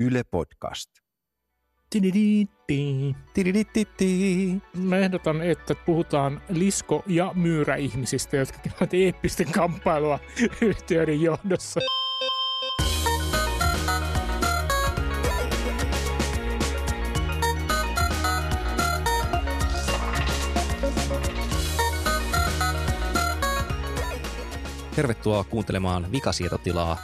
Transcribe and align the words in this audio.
Yle 0.00 0.22
Podcast. 0.30 0.90
Mä 4.74 4.96
ehdotan, 4.98 5.42
että 5.42 5.74
puhutaan 5.74 6.42
lisko- 6.48 7.02
ja 7.06 7.32
myyräihmisistä, 7.34 8.36
jotka 8.36 8.58
käyvät 8.58 8.94
eeppistä 8.94 9.44
kamppailua 9.44 10.18
yhtiöiden 10.60 11.20
johdossa. 11.20 11.80
Tervetuloa 24.96 25.44
kuuntelemaan 25.44 26.12
Vikasietotilaa, 26.12 26.98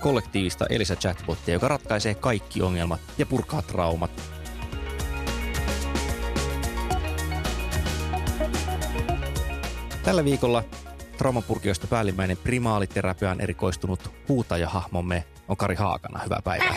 kollektiivista 0.00 0.66
Elisa 0.70 0.96
chatbottia, 0.96 1.54
joka 1.54 1.68
ratkaisee 1.68 2.14
kaikki 2.14 2.62
ongelmat 2.62 3.00
ja 3.18 3.26
purkaa 3.26 3.62
traumat. 3.62 4.10
Tällä 10.04 10.24
viikolla 10.24 10.64
traumapurkijoista 11.18 11.86
päällimmäinen 11.86 12.36
primaaliterapiaan 12.36 13.40
erikoistunut 13.40 14.12
huutajahahmomme 14.28 15.24
on 15.48 15.56
Kari 15.56 15.74
Haakana. 15.74 16.18
Hyvää 16.24 16.40
päivää. 16.44 16.74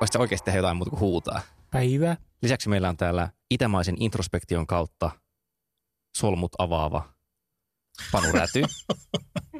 Voisitko 0.00 0.22
oikeasti 0.22 0.44
tehdä 0.44 0.58
jotain 0.58 0.76
muuta 0.76 0.90
kuin 0.90 1.00
huutaa? 1.00 1.40
Päivä. 1.70 2.16
Lisäksi 2.42 2.68
meillä 2.68 2.88
on 2.88 2.96
täällä 2.96 3.28
itämaisen 3.50 3.96
introspektion 3.98 4.66
kautta 4.66 5.10
solmut 6.16 6.52
avaava 6.58 7.08
Panu 8.12 8.32
Räty 8.32 8.62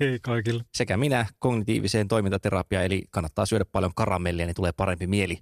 Hei 0.00 0.18
kaikille. 0.22 0.64
sekä 0.74 0.96
minä 0.96 1.26
kognitiiviseen 1.38 2.08
toimintaterapiaan, 2.08 2.84
eli 2.84 3.04
kannattaa 3.10 3.46
syödä 3.46 3.64
paljon 3.64 3.94
karamellia, 3.96 4.46
niin 4.46 4.54
tulee 4.54 4.72
parempi 4.72 5.06
mieli. 5.06 5.38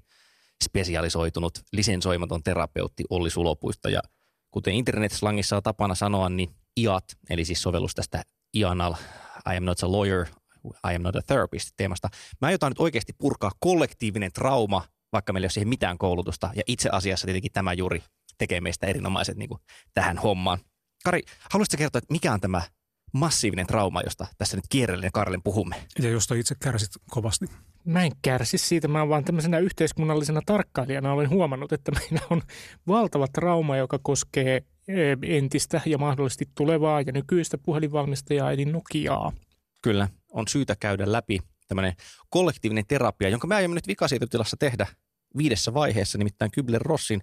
Spesialisoitunut 0.65 1.59
lisensoimaton 1.73 2.43
terapeutti 2.43 3.05
Olli 3.11 3.31
Sulopuista 3.31 3.91
ja 3.91 4.03
kuten 4.51 4.75
internet-slangissa 4.75 5.57
on 5.57 5.63
tapana 5.63 5.95
sanoa, 5.95 6.29
niin 6.29 6.51
IAT, 6.81 7.05
eli 7.31 7.45
siis 7.45 7.63
sovellus 7.63 7.95
tästä 7.95 8.23
IANAL, 8.57 8.95
I 9.53 9.57
am 9.57 9.65
not 9.65 9.83
a 9.83 9.93
lawyer, 9.93 10.27
I 10.91 10.95
am 10.95 11.03
not 11.03 11.17
a 11.17 11.23
therapist 11.23 11.71
teemasta. 11.77 12.09
Mä 12.41 12.49
aiotaan 12.49 12.71
nyt 12.71 12.81
oikeasti 12.81 13.13
purkaa 13.19 13.51
kollektiivinen 13.61 14.33
trauma, 14.33 14.85
vaikka 15.13 15.33
meillä 15.33 15.45
ei 15.45 15.47
ole 15.47 15.51
siihen 15.51 15.69
mitään 15.69 15.99
koulutusta, 15.99 16.51
ja 16.57 16.63
itse 16.67 16.89
asiassa 16.93 17.27
tietenkin 17.27 17.53
tämä 17.53 17.73
juuri 17.73 18.03
tekee 18.39 18.61
meistä 18.61 18.87
erinomaiset 18.87 19.37
niin 19.37 19.49
kuin 19.49 19.61
tähän 19.95 20.19
hommaan. 20.19 20.59
Kari, 21.05 21.23
haluaisitko 21.51 21.79
kertoa, 21.79 21.99
että 21.99 22.13
mikä 22.13 22.33
on 22.33 22.41
tämä 22.41 22.63
massiivinen 23.13 23.67
trauma, 23.67 24.01
josta 24.01 24.27
tässä 24.39 24.57
nyt 24.57 24.65
kierrellen 24.69 25.07
ja 25.07 25.11
Karlen 25.13 25.43
puhumme? 25.43 25.77
Ja 26.03 26.11
josta 26.11 26.35
itse 26.35 26.55
kärsit 26.61 26.91
kovasti. 27.11 27.47
Mä 27.85 28.05
en 28.05 28.13
kärsi 28.23 28.59
siitä, 28.59 28.89
mä 28.89 29.09
vaan 29.09 29.25
tämmöisenä 29.25 29.59
yhteiskunnallisena 29.59 30.41
tarkkailijana 30.47 31.13
olen 31.13 31.31
huomannut, 31.31 31.73
että 31.73 31.93
meillä 31.93 32.27
on 32.31 32.43
valtava 32.87 33.29
trauma, 33.29 33.77
joka 33.77 33.99
koskee 34.03 34.63
eh, 34.89 35.19
entistä 35.23 35.81
ja 35.87 35.99
mahdollisesti 35.99 36.49
tulevaa 36.55 37.01
ja 37.01 37.13
nykyistä 37.13 37.59
puhelinvalmistajaa 37.59 38.53
eli 38.53 38.65
Nokiaa. 38.65 39.33
Kyllä, 39.83 40.09
on 40.33 40.49
syytä 40.49 40.77
käydä 40.81 41.13
läpi 41.13 41.39
tämmöinen 41.69 41.95
kollektiivinen 42.31 42.87
terapia, 42.89 43.29
jonka 43.29 43.47
me 43.47 43.55
aiomme 43.55 43.75
nyt 43.75 43.87
vikasietotilassa 43.87 44.57
tehdä 44.57 44.87
viidessä 45.37 45.75
vaiheessa, 45.75 46.19
nimittäin 46.19 46.51
Kübler-Rossin 46.57 47.21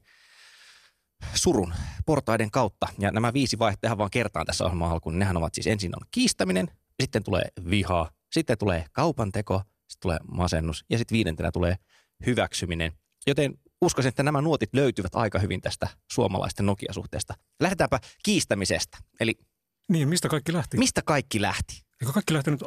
surun 1.33 1.73
portaiden 2.05 2.51
kautta. 2.51 2.87
Ja 2.99 3.11
nämä 3.11 3.33
viisi 3.33 3.59
vaihetta 3.59 3.97
vaan 3.97 4.09
kertaan 4.09 4.45
tässä 4.45 4.63
ohjelman 4.63 4.91
alkuun. 4.91 5.19
Nehän 5.19 5.37
ovat 5.37 5.53
siis 5.53 5.67
ensin 5.67 5.95
on 5.95 6.07
kiistäminen, 6.11 6.67
sitten 7.01 7.23
tulee 7.23 7.43
viha, 7.69 8.11
sitten 8.31 8.57
tulee 8.57 8.85
kaupanteko, 8.91 9.61
sitten 9.87 10.01
tulee 10.01 10.17
masennus 10.31 10.85
ja 10.89 10.97
sitten 10.97 11.15
viidentenä 11.15 11.51
tulee 11.51 11.75
hyväksyminen. 12.25 12.91
Joten 13.27 13.53
uskoisin, 13.81 14.09
että 14.09 14.23
nämä 14.23 14.41
nuotit 14.41 14.69
löytyvät 14.73 15.15
aika 15.15 15.39
hyvin 15.39 15.61
tästä 15.61 15.87
suomalaisten 16.11 16.65
Nokia-suhteesta. 16.65 17.33
Lähdetäänpä 17.59 17.99
kiistämisestä. 18.23 18.97
Eli 19.19 19.33
Niin, 19.91 20.09
mistä 20.09 20.29
kaikki 20.29 20.53
lähti? 20.53 20.77
mistä 20.77 21.01
kaikki 21.05 21.41
lähti? 21.41 21.81
Eikö 22.01 22.13
kaikki 22.13 22.33
lähtenyt 22.33 22.63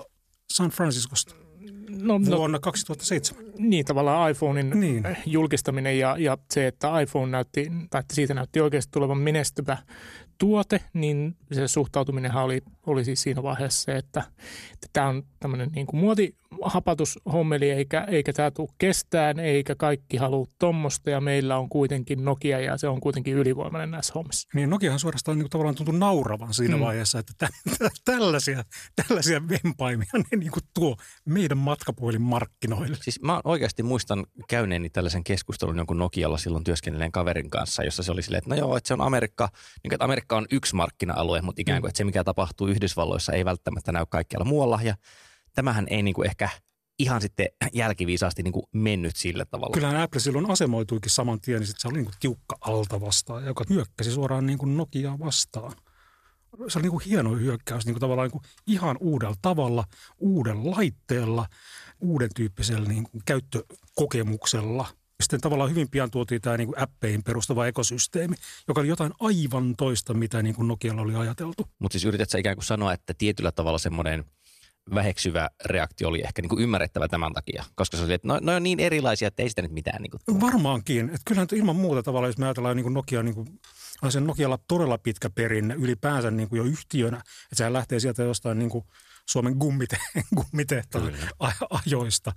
San 0.52 0.70
Franciscosta 0.70 1.45
No, 1.90 2.18
no 2.18 2.36
vuonna 2.38 2.58
2007? 2.58 3.44
niin 3.58 3.84
tavallaan 3.84 4.30
iPhonein 4.30 4.70
Niin. 4.70 5.02
niin. 5.02 5.16
julkistaminen 5.26 5.98
ja, 5.98 6.16
ja 6.18 6.38
se, 6.50 6.66
että 6.66 7.00
iPhone 7.00 7.30
näytti, 7.30 7.72
tai 7.90 8.00
että 8.00 8.14
siitä 8.14 8.34
näytti 8.34 8.60
oikeasti 8.60 8.92
tulevan 8.92 9.18
menestyvä 9.18 9.78
tuote, 10.38 10.80
niin 10.92 11.36
se 11.52 11.68
suhtautuminenhan 11.68 12.44
oli, 12.44 12.62
oli 12.86 13.04
siis 13.04 13.22
siinä 13.22 13.42
vaiheessa 13.42 13.82
se, 13.82 13.96
että, 13.96 14.22
että 14.72 14.88
tämä 14.92 15.08
on 15.08 15.22
tämmöinen 15.40 15.70
niin 15.74 15.86
kuin 15.86 16.00
muotihapatushommeli, 16.00 17.70
eikä, 17.70 18.04
eikä 18.04 18.32
tämä 18.32 18.50
tule 18.50 18.68
kestään, 18.78 19.40
eikä 19.40 19.74
kaikki 19.74 20.16
halua 20.16 20.46
tuommoista, 20.58 21.10
ja 21.10 21.20
meillä 21.20 21.58
on 21.58 21.68
kuitenkin 21.68 22.24
Nokia, 22.24 22.60
ja 22.60 22.76
se 22.76 22.88
on 22.88 23.00
kuitenkin 23.00 23.34
ylivoimainen 23.34 23.90
näissä 23.90 24.12
hommissa. 24.14 24.48
Niin 24.54 24.70
Nokiahan 24.70 24.98
suorastaan 24.98 25.38
niin 25.38 25.50
tavallaan 25.50 25.74
tuntui 25.74 25.98
nauravan 25.98 26.54
siinä 26.54 26.74
Mm. 26.74 26.80
mm. 26.80 26.84
vaiheessa, 26.84 27.18
että 27.18 27.32
tä, 27.38 27.48
tä, 27.78 27.90
tällaisia, 28.04 28.64
tällaisia 28.96 29.40
vempaimia 29.48 30.08
ne 30.14 30.38
niin 30.38 30.50
kuin 30.50 30.64
tuo 30.74 30.96
meidän 31.24 31.58
matkapuhelinmarkkinoille. 31.58 32.96
Siis 33.00 33.22
mä 33.22 33.40
oikeasti 33.44 33.82
muistan 33.82 34.26
käyneeni 34.48 34.90
tällaisen 34.90 35.24
keskustelun 35.24 35.76
jonkun 35.76 35.98
Nokialla 35.98 36.38
silloin 36.38 36.64
työskennelleen 36.64 37.12
kaverin 37.12 37.50
kanssa, 37.50 37.84
jossa 37.84 38.02
se 38.02 38.12
oli 38.12 38.22
silleen, 38.22 38.38
että 38.38 38.50
no 38.50 38.56
joo, 38.56 38.76
että 38.76 38.88
se 38.88 38.94
on 38.94 39.00
Amerikka, 39.00 39.48
niin 39.84 39.94
että 39.94 40.04
Amerikka 40.04 40.36
on 40.36 40.46
yksi 40.50 40.74
markkina-alue, 40.74 41.42
mutta 41.42 41.60
ikään 41.60 41.80
kuin, 41.80 41.88
että 41.88 41.98
se 41.98 42.04
mikä 42.04 42.24
tapahtuu 42.24 42.68
Yhdysvalloissa 42.76 43.32
ei 43.32 43.44
välttämättä 43.44 43.92
näy 43.92 44.06
kaikkialla 44.08 44.44
muualla. 44.44 44.80
Ja 44.82 44.94
tämähän 45.54 45.86
ei 45.90 46.02
niin 46.02 46.14
kuin 46.14 46.28
ehkä 46.28 46.48
ihan 46.98 47.20
sitten 47.20 47.46
jälkiviisaasti 47.72 48.42
niin 48.42 48.52
kuin 48.52 48.66
mennyt 48.72 49.16
sillä 49.16 49.44
tavalla. 49.44 49.74
Kyllähän 49.74 50.00
Apple 50.00 50.20
silloin 50.20 50.50
asemoituikin 50.50 51.10
saman 51.10 51.40
tien, 51.40 51.60
niin 51.60 51.72
se 51.78 51.88
oli 51.88 51.94
niin 51.94 52.04
kuin 52.04 52.14
tiukka 52.20 52.56
alta 52.60 53.00
vastaan, 53.00 53.44
joka 53.44 53.64
hyökkäsi 53.68 54.10
suoraan 54.10 54.46
niin 54.46 54.58
kuin 54.58 54.76
Nokiaa 54.76 55.18
vastaan. 55.18 55.72
Se 56.68 56.78
oli 56.78 56.82
niin 56.82 56.90
kuin 56.90 57.04
hieno 57.04 57.34
hyökkäys 57.34 57.86
niin 57.86 57.94
kuin 57.94 58.00
tavallaan 58.00 58.26
niin 58.26 58.40
kuin 58.40 58.44
ihan 58.66 58.96
uudella 59.00 59.36
tavalla, 59.42 59.84
uuden 60.18 60.70
laitteella, 60.70 61.46
uuden 62.00 62.30
tyyppisellä 62.36 62.88
niin 62.88 63.04
kuin 63.10 63.22
käyttökokemuksella. 63.26 64.86
Sitten 65.22 65.40
tavallaan 65.40 65.70
hyvin 65.70 65.90
pian 65.90 66.10
tuotiin 66.10 66.40
tämä 66.40 66.56
niin 66.56 66.68
kuin 66.68 66.78
appeihin 66.78 67.22
perustuva 67.22 67.66
ekosysteemi, 67.66 68.36
joka 68.68 68.80
oli 68.80 68.88
jotain 68.88 69.12
aivan 69.20 69.74
toista, 69.76 70.14
mitä 70.14 70.42
niin 70.42 70.54
kuin 70.54 70.68
Nokialla 70.68 71.02
oli 71.02 71.14
ajateltu. 71.14 71.68
Mutta 71.78 71.92
siis 71.92 72.04
yrität 72.04 72.30
sä 72.30 72.38
ikään 72.38 72.56
kuin 72.56 72.64
sanoa, 72.64 72.92
että 72.92 73.14
tietyllä 73.18 73.52
tavalla 73.52 73.78
semmoinen 73.78 74.24
väheksyvä 74.94 75.50
reaktio 75.64 76.08
oli 76.08 76.22
ehkä 76.22 76.42
niin 76.42 76.48
kuin 76.48 76.62
ymmärrettävä 76.62 77.08
tämän 77.08 77.32
takia, 77.32 77.64
koska 77.74 77.96
se 77.96 78.02
oli, 78.04 78.12
että 78.12 78.28
no, 78.28 78.38
no 78.42 78.54
on 78.54 78.62
niin 78.62 78.80
erilaisia, 78.80 79.28
että 79.28 79.42
ei 79.42 79.48
sitä 79.48 79.62
nyt 79.62 79.72
mitään 79.72 80.02
niin 80.02 80.10
kuin. 80.10 80.40
Varmaankin. 80.40 81.06
Että 81.06 81.20
kyllähän 81.24 81.48
ilman 81.52 81.76
muuta 81.76 82.02
tavalla, 82.02 82.28
jos 82.28 82.38
me 82.38 82.46
ajatellaan 82.46 82.76
niin 82.76 82.84
kuin 82.84 82.94
Nokia, 82.94 83.22
niin 83.22 83.34
kuin, 83.34 83.60
on 84.02 84.12
sen 84.12 84.26
Nokialla 84.26 84.58
todella 84.68 84.98
pitkä 84.98 85.30
perinne 85.30 85.74
ylipäänsä 85.74 86.30
niin 86.30 86.48
kuin 86.48 86.58
jo 86.58 86.64
yhtiönä. 86.64 87.16
Että 87.16 87.56
sehän 87.56 87.72
lähtee 87.72 88.00
sieltä 88.00 88.22
jostain 88.22 88.58
niin 88.58 88.70
kuin 88.70 88.84
Suomen 89.28 89.56
gummite, 89.58 89.96
gummitehtaan 90.36 91.12
ajoista. 91.70 92.32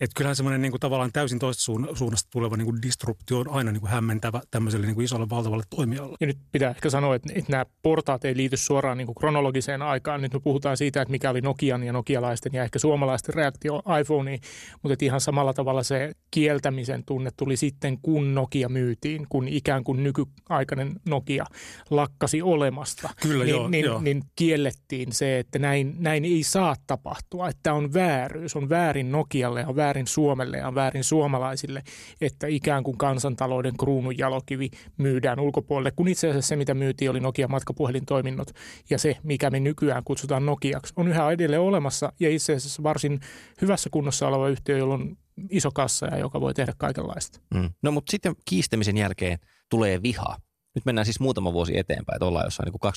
Että 0.00 0.14
kyllähän 0.16 0.36
semmoinen 0.36 0.62
niin 0.62 0.72
kuin 0.72 0.80
tavallaan 0.80 1.12
täysin 1.12 1.38
toista 1.38 1.62
suun- 1.62 1.96
suunnasta 1.96 2.30
tuleva 2.30 2.56
niin 2.56 2.66
kuin 2.66 2.82
disruptio 2.82 3.38
on 3.38 3.50
aina 3.50 3.72
niin 3.72 3.80
kuin 3.80 3.90
hämmentävä 3.90 4.40
tämmöiselle 4.50 4.86
niin 4.86 4.94
kuin 4.94 5.04
isolle 5.04 5.28
valtavalle 5.30 5.64
toimijalle. 5.70 6.16
Ja 6.20 6.26
nyt 6.26 6.38
pitää 6.52 6.70
ehkä 6.70 6.90
sanoa, 6.90 7.14
että, 7.14 7.32
että 7.34 7.52
nämä 7.52 7.66
portaat 7.82 8.24
ei 8.24 8.36
liity 8.36 8.56
suoraan 8.56 8.98
niin 8.98 9.06
kuin 9.06 9.14
kronologiseen 9.14 9.82
aikaan. 9.82 10.22
Nyt 10.22 10.32
me 10.32 10.40
puhutaan 10.40 10.76
siitä, 10.76 11.02
että 11.02 11.12
mikä 11.12 11.30
oli 11.30 11.40
Nokian 11.40 11.82
ja 11.82 11.92
nokialaisten 11.92 12.52
ja 12.52 12.62
ehkä 12.62 12.78
suomalaisten 12.78 13.34
reaktio 13.34 13.82
iPhoneen, 14.00 14.40
mutta 14.82 14.92
että 14.92 15.04
ihan 15.04 15.20
samalla 15.20 15.54
tavalla 15.54 15.82
se 15.82 16.12
kieltämisen 16.30 17.04
tunne 17.04 17.30
tuli 17.36 17.56
sitten, 17.56 17.98
kun 18.02 18.34
Nokia 18.34 18.68
myytiin, 18.68 19.26
kun 19.28 19.48
ikään 19.48 19.84
kuin 19.84 20.02
nykyaikainen 20.02 20.92
Nokia 21.06 21.44
lakkasi 21.90 22.42
olemasta. 22.42 23.10
Kyllä, 23.22 23.44
niin, 23.44 23.54
joo, 23.54 23.68
niin, 23.68 23.84
joo. 23.84 24.00
niin 24.00 24.22
kiellettiin 24.36 25.12
se, 25.12 25.38
että 25.38 25.58
näin, 25.58 25.96
näin 25.98 26.24
ei 26.32 26.42
saa 26.42 26.76
tapahtua, 26.86 27.48
että 27.48 27.74
on 27.74 27.94
vääryys, 27.94 28.56
on 28.56 28.68
väärin 28.68 29.12
Nokialle, 29.12 29.66
on 29.66 29.76
väärin 29.76 30.06
Suomelle 30.06 30.56
ja 30.56 30.68
on 30.68 30.74
väärin 30.74 31.04
suomalaisille, 31.04 31.82
että 32.20 32.46
ikään 32.46 32.82
kuin 32.84 32.98
kansantalouden 32.98 33.76
kruunun 33.76 34.18
jalokivi 34.18 34.70
myydään 34.98 35.40
ulkopuolelle, 35.40 35.90
kun 35.96 36.08
itse 36.08 36.28
asiassa 36.28 36.48
se, 36.48 36.56
mitä 36.56 36.74
myytiin, 36.74 37.10
oli 37.10 37.20
Nokia 37.20 37.48
matkapuhelintoiminnot 37.48 38.50
ja 38.90 38.98
se, 38.98 39.16
mikä 39.22 39.50
me 39.50 39.60
nykyään 39.60 40.04
kutsutaan 40.04 40.46
Nokiaksi, 40.46 40.92
on 40.96 41.08
yhä 41.08 41.30
edelleen 41.30 41.62
olemassa 41.62 42.12
ja 42.20 42.30
itse 42.30 42.54
asiassa 42.54 42.82
varsin 42.82 43.20
hyvässä 43.62 43.90
kunnossa 43.90 44.28
oleva 44.28 44.48
yhtiö, 44.48 44.78
jolla 44.78 44.94
on 44.94 45.16
iso 45.50 45.70
kassa 45.70 46.06
ja 46.06 46.18
joka 46.18 46.40
voi 46.40 46.54
tehdä 46.54 46.72
kaikenlaista. 46.78 47.40
Mm. 47.54 47.70
No 47.82 47.92
mutta 47.92 48.10
sitten 48.10 48.34
kiistämisen 48.44 48.96
jälkeen 48.96 49.38
tulee 49.70 50.02
viha. 50.02 50.36
Nyt 50.74 50.84
mennään 50.84 51.04
siis 51.04 51.20
muutama 51.20 51.52
vuosi 51.52 51.78
eteenpäin, 51.78 52.16
että 52.16 52.26
ollaan 52.26 52.46
jossain 52.46 52.64
niin 52.66 52.78
kuin 52.80 52.92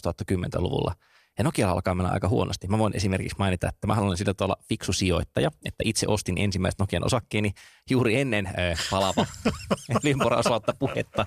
2010-luvulla. 0.46 0.96
Ja 1.38 1.44
Nokia 1.44 1.72
alkaa 1.72 1.96
mennä 1.96 2.12
aika 2.12 2.30
huonosti. 2.30 2.68
Mä 2.68 2.78
voin 2.78 2.96
esimerkiksi 2.96 3.36
mainita, 3.40 3.70
että 3.70 3.88
mä 3.88 3.96
haluan 3.96 4.18
sillä 4.18 4.34
olla 4.42 4.58
fiksu 4.70 4.94
sijoittaja, 4.94 5.52
että 5.66 5.84
itse 5.86 6.08
ostin 6.08 6.38
ensimmäiset 6.38 6.80
Nokian 6.80 7.06
osakkeeni 7.06 7.52
juuri 7.90 8.20
ennen 8.20 8.46
äh, 8.48 8.54
palava 8.92 9.26
limporausvalta 10.04 10.74
puhetta, 10.80 11.26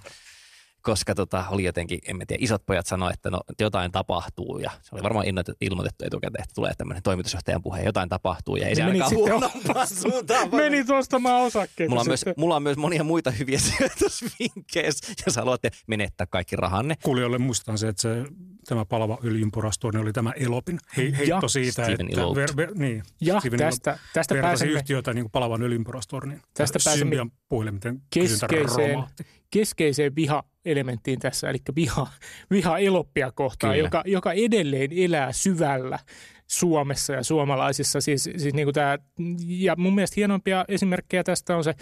koska 0.82 1.14
tota, 1.14 1.44
oli 1.50 1.64
jotenkin, 1.64 1.98
en 2.08 2.16
mä 2.16 2.24
tiedä, 2.26 2.44
isot 2.44 2.66
pojat 2.66 2.86
sanoivat, 2.86 3.14
että 3.14 3.30
no, 3.30 3.40
jotain 3.60 3.92
tapahtuu 3.92 4.58
ja 4.58 4.70
se 4.82 4.94
oli 4.94 5.02
varmaan 5.02 5.26
ilmoitettu, 5.60 6.04
etukäteen, 6.04 6.42
että 6.42 6.54
tulee 6.54 6.72
tämmöinen 6.78 7.02
toimitusjohtajan 7.02 7.62
puhe, 7.62 7.82
jotain 7.82 8.08
tapahtuu 8.08 8.56
ja 8.56 8.68
ei 8.68 8.76
se 8.76 8.84
Meni 8.84 9.00
ainakaan 9.00 9.16
huonompaan 9.16 9.86
suuntaan. 10.02 10.48
Meni 10.52 10.84
ostamaan 10.98 11.42
osakkeita. 11.42 11.90
Mulla 11.90 12.00
on, 12.00 12.06
myös, 12.08 12.24
mulla 12.36 12.56
on 12.56 12.62
myös 12.62 12.76
monia 12.76 13.04
muita 13.04 13.30
hyviä 13.30 13.58
sijoitusvinkkejä, 13.68 14.90
jos 15.26 15.36
haluatte 15.36 15.70
menettää 15.86 16.26
kaikki 16.26 16.56
rahanne. 16.56 16.96
Kuulijoille 17.02 17.38
muistan 17.38 17.78
se, 17.78 17.88
että 17.88 18.02
se, 18.02 18.24
tämä 18.68 18.84
palava 18.84 19.18
öljynporastuoni 19.24 19.98
oli 19.98 20.12
tämä 20.12 20.32
Elopin 20.32 20.78
he, 20.96 21.02
heitto 21.02 21.24
Ja 21.42 21.48
siitä, 21.48 21.84
Steven 21.84 22.06
että 22.06 22.20
ver, 22.34 22.50
ver, 22.56 22.74
niin, 22.74 23.02
Ja 23.20 23.40
Steven 23.40 23.58
tästä, 23.58 23.98
tästä 24.12 24.34
vertasi 24.34 24.50
pääsemme 24.50 24.72
yhtiötä 24.72 25.14
niin 25.14 25.24
kuin 25.24 25.32
palavan 25.32 25.62
öljynporastorniin. 25.62 26.42
Tästä 26.54 26.78
pääsemme 26.84 27.16
kysyntä 28.14 28.46
keskeiseen, 28.46 29.04
keskeiseen 29.50 30.16
viha-elementtiin 30.16 31.18
tässä, 31.18 31.50
eli 31.50 31.58
viha, 31.76 32.06
viha 32.50 32.78
eloppia 32.78 33.32
kohtaan, 33.32 33.74
Kyllä. 33.74 33.86
joka, 33.86 34.02
joka 34.06 34.32
edelleen 34.32 34.90
elää 34.92 35.32
syvällä 35.32 35.98
Suomessa 36.48 37.12
ja 37.12 37.24
suomalaisissa. 37.24 38.00
Siis, 38.00 38.24
siis 38.24 38.54
niin 38.54 38.66
kuin 38.66 38.74
tämä, 38.74 38.98
ja 39.46 39.74
mun 39.76 39.94
mielestä 39.94 40.14
hienoimpia 40.16 40.64
esimerkkejä 40.68 41.24
tästä 41.24 41.56
on 41.56 41.64
se 41.64 41.74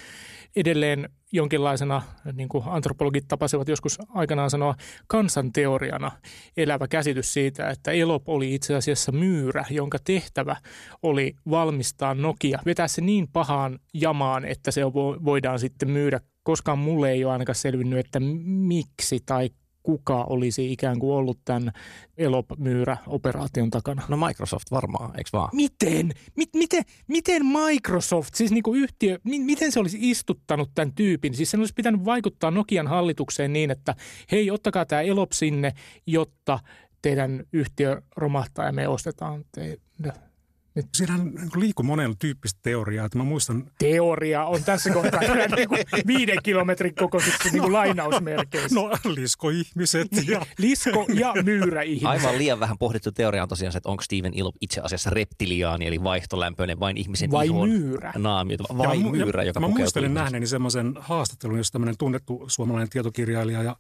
edelleen 0.57 1.09
jonkinlaisena, 1.33 2.03
niin 2.33 2.49
kuin 2.49 2.65
antropologit 2.67 3.25
tapasivat 3.29 3.69
joskus 3.69 3.99
aikanaan 4.09 4.51
sanoa, 4.51 4.75
kansanteoriana 5.07 6.13
elävä 6.57 6.89
käsitys 6.89 7.33
siitä, 7.33 7.71
että 7.71 7.91
Elop 7.91 8.29
oli 8.29 8.55
itse 8.55 8.75
asiassa 8.75 9.13
myyrä, 9.13 9.65
jonka 9.71 9.99
tehtävä 10.05 10.57
oli 11.03 11.37
valmistaa 11.51 12.15
Nokia, 12.15 12.59
vetää 12.67 12.89
se 12.89 13.01
niin 13.01 13.29
pahaan 13.33 13.79
jamaan, 13.95 14.45
että 14.45 14.71
se 14.71 14.83
vo- 14.83 15.25
voidaan 15.25 15.59
sitten 15.59 15.91
myydä. 15.91 16.21
Koskaan 16.43 16.79
mulle 16.79 17.11
ei 17.11 17.25
ole 17.25 17.33
ainakaan 17.33 17.57
selvinnyt, 17.57 17.99
että 17.99 18.21
miksi 18.21 19.21
tai 19.27 19.51
kuka 19.87 20.25
olisi 20.25 20.73
ikään 20.73 20.99
kuin 20.99 21.15
ollut 21.17 21.39
tämän 21.45 21.73
Elop-myyrä-operaation 22.19 23.71
takana. 23.71 24.03
No 24.09 24.17
Microsoft 24.17 24.71
varmaan, 24.71 25.11
eikö 25.19 25.31
vaan? 25.33 25.49
Miten? 25.53 26.13
Mit, 26.37 26.49
miten? 26.55 26.83
Miten 27.09 27.43
Microsoft, 27.47 28.35
siis 28.35 28.51
niin 28.51 28.63
kuin 28.63 28.81
yhtiö, 28.81 29.19
mi, 29.25 29.39
miten 29.39 29.73
se 29.73 29.81
olisi 29.81 30.11
istuttanut 30.11 30.71
tämän 30.75 30.95
tyypin? 30.95 31.35
Siis 31.35 31.51
sen 31.51 31.61
olisi 31.61 31.75
pitänyt 31.75 32.05
vaikuttaa 32.05 32.51
Nokian 32.51 32.87
hallitukseen 32.87 33.53
niin, 33.53 33.71
että 33.71 33.95
hei, 34.33 34.51
ottakaa 34.51 34.87
tämä 34.87 35.03
Elop 35.03 35.33
sinne, 35.33 35.73
jotta 36.07 36.59
teidän 37.03 37.45
yhtiö 37.53 38.03
romahtaa 38.17 38.67
ja 38.67 38.73
me 38.73 38.89
ostetaan 38.89 39.45
te, 39.53 39.79
Siinähän 40.03 40.27
niin 40.77 41.51
kuin 41.51 41.61
liikkui 41.61 41.85
monen 41.85 42.19
tyyppistä 42.19 42.61
teoriaa. 42.63 43.07
Että 43.07 43.19
mä 43.19 43.25
muistan, 43.25 43.65
teoria 43.79 44.45
on 44.45 44.65
tässä 44.65 44.91
kohtaa 44.91 45.21
niin 45.57 45.69
kuin 45.69 45.81
viiden 46.07 46.39
kilometrin 46.43 46.95
kokoisiksi 46.95 47.51
niin 47.53 47.63
kuin 47.63 47.73
lainausmerkeissä. 47.81 48.81
no 48.81 48.91
liskoihmiset 49.05 50.09
ja 50.29 50.47
Lisko 50.59 51.07
ja 51.15 51.35
myyrä 51.43 51.83
ihmiset. 51.83 52.09
Aivan 52.09 52.39
liian 52.39 52.61
vähän 52.61 52.79
pohdittu 52.79 53.13
teoria 53.13 53.43
on 53.43 53.49
tosiaan 53.49 53.73
se, 53.73 53.77
että 53.77 53.89
onko 53.89 54.03
Steven 54.03 54.35
Ilop 54.35 54.55
itse 54.61 54.81
asiassa 54.81 55.11
reptiliaani, 55.11 55.87
eli 55.87 56.03
vaihtolämpöinen 56.03 56.81
vain 56.81 56.97
ihmisen 56.97 57.31
Vai 57.31 57.47
ihoon 57.47 57.69
myyrä? 57.69 58.13
naamioitu, 58.17 58.65
vai 58.79 59.01
ja 59.01 59.11
myyrä, 59.11 59.43
ja 59.43 59.47
joka 59.47 59.61
Mä 59.61 59.69
muistelen 59.69 60.15
nähneeni 60.15 60.47
semmoisen 60.47 60.95
haastattelun, 61.01 61.57
jossa 61.57 61.73
tämmöinen 61.73 61.95
tunnettu 61.99 62.45
suomalainen 62.47 62.89
tietokirjailija 62.89 63.63
ja 63.63 63.77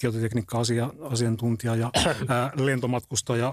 tietotekniikka-asiantuntija 0.00 1.74
ja 1.76 1.90
ää, 2.28 2.52
lentomatkustaja 2.56 3.50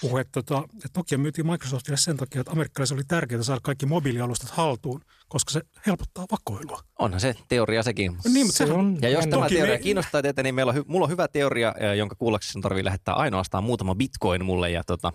puhui, 0.00 0.20
että, 0.20 0.42
tota, 0.42 0.62
että 0.84 0.98
Nokia 1.00 1.18
myytiin 1.18 1.50
Microsoftille 1.50 1.96
sen 1.96 2.16
takia, 2.16 2.40
että 2.40 2.52
amerikkalaisille 2.52 2.98
oli 2.98 3.04
tärkeää 3.08 3.42
saada 3.42 3.60
kaikki 3.62 3.86
mobiilialustat 3.86 4.50
haltuun, 4.50 5.00
koska 5.28 5.50
se 5.52 5.60
helpottaa 5.86 6.26
vakoilua. 6.32 6.80
Onhan 6.98 7.20
se 7.20 7.34
teoria 7.48 7.82
sekin. 7.82 8.16
Niin, 8.24 8.46
mutta 8.46 8.58
Se 8.58 8.64
sehän- 8.66 8.78
on 8.80 8.98
Ja 9.02 9.08
jos 9.08 9.26
tämä 9.26 9.42
Toki 9.42 9.54
teoria 9.54 9.74
me- 9.74 9.78
kiinnostaa 9.82 10.22
teitä, 10.22 10.42
niin 10.42 10.54
meillä 10.54 10.70
on, 10.70 10.76
hy- 10.78 10.84
mulla 10.86 11.04
on 11.04 11.10
hyvä 11.10 11.28
teoria, 11.28 11.74
jonka 11.96 12.14
kuullakseni 12.18 12.62
tarvii 12.62 12.84
lähettää 12.84 13.14
ainoastaan 13.14 13.64
muutama 13.64 13.94
bitcoin 13.94 14.44
mulle 14.44 14.70
ja 14.70 14.84
tota, 14.84 15.12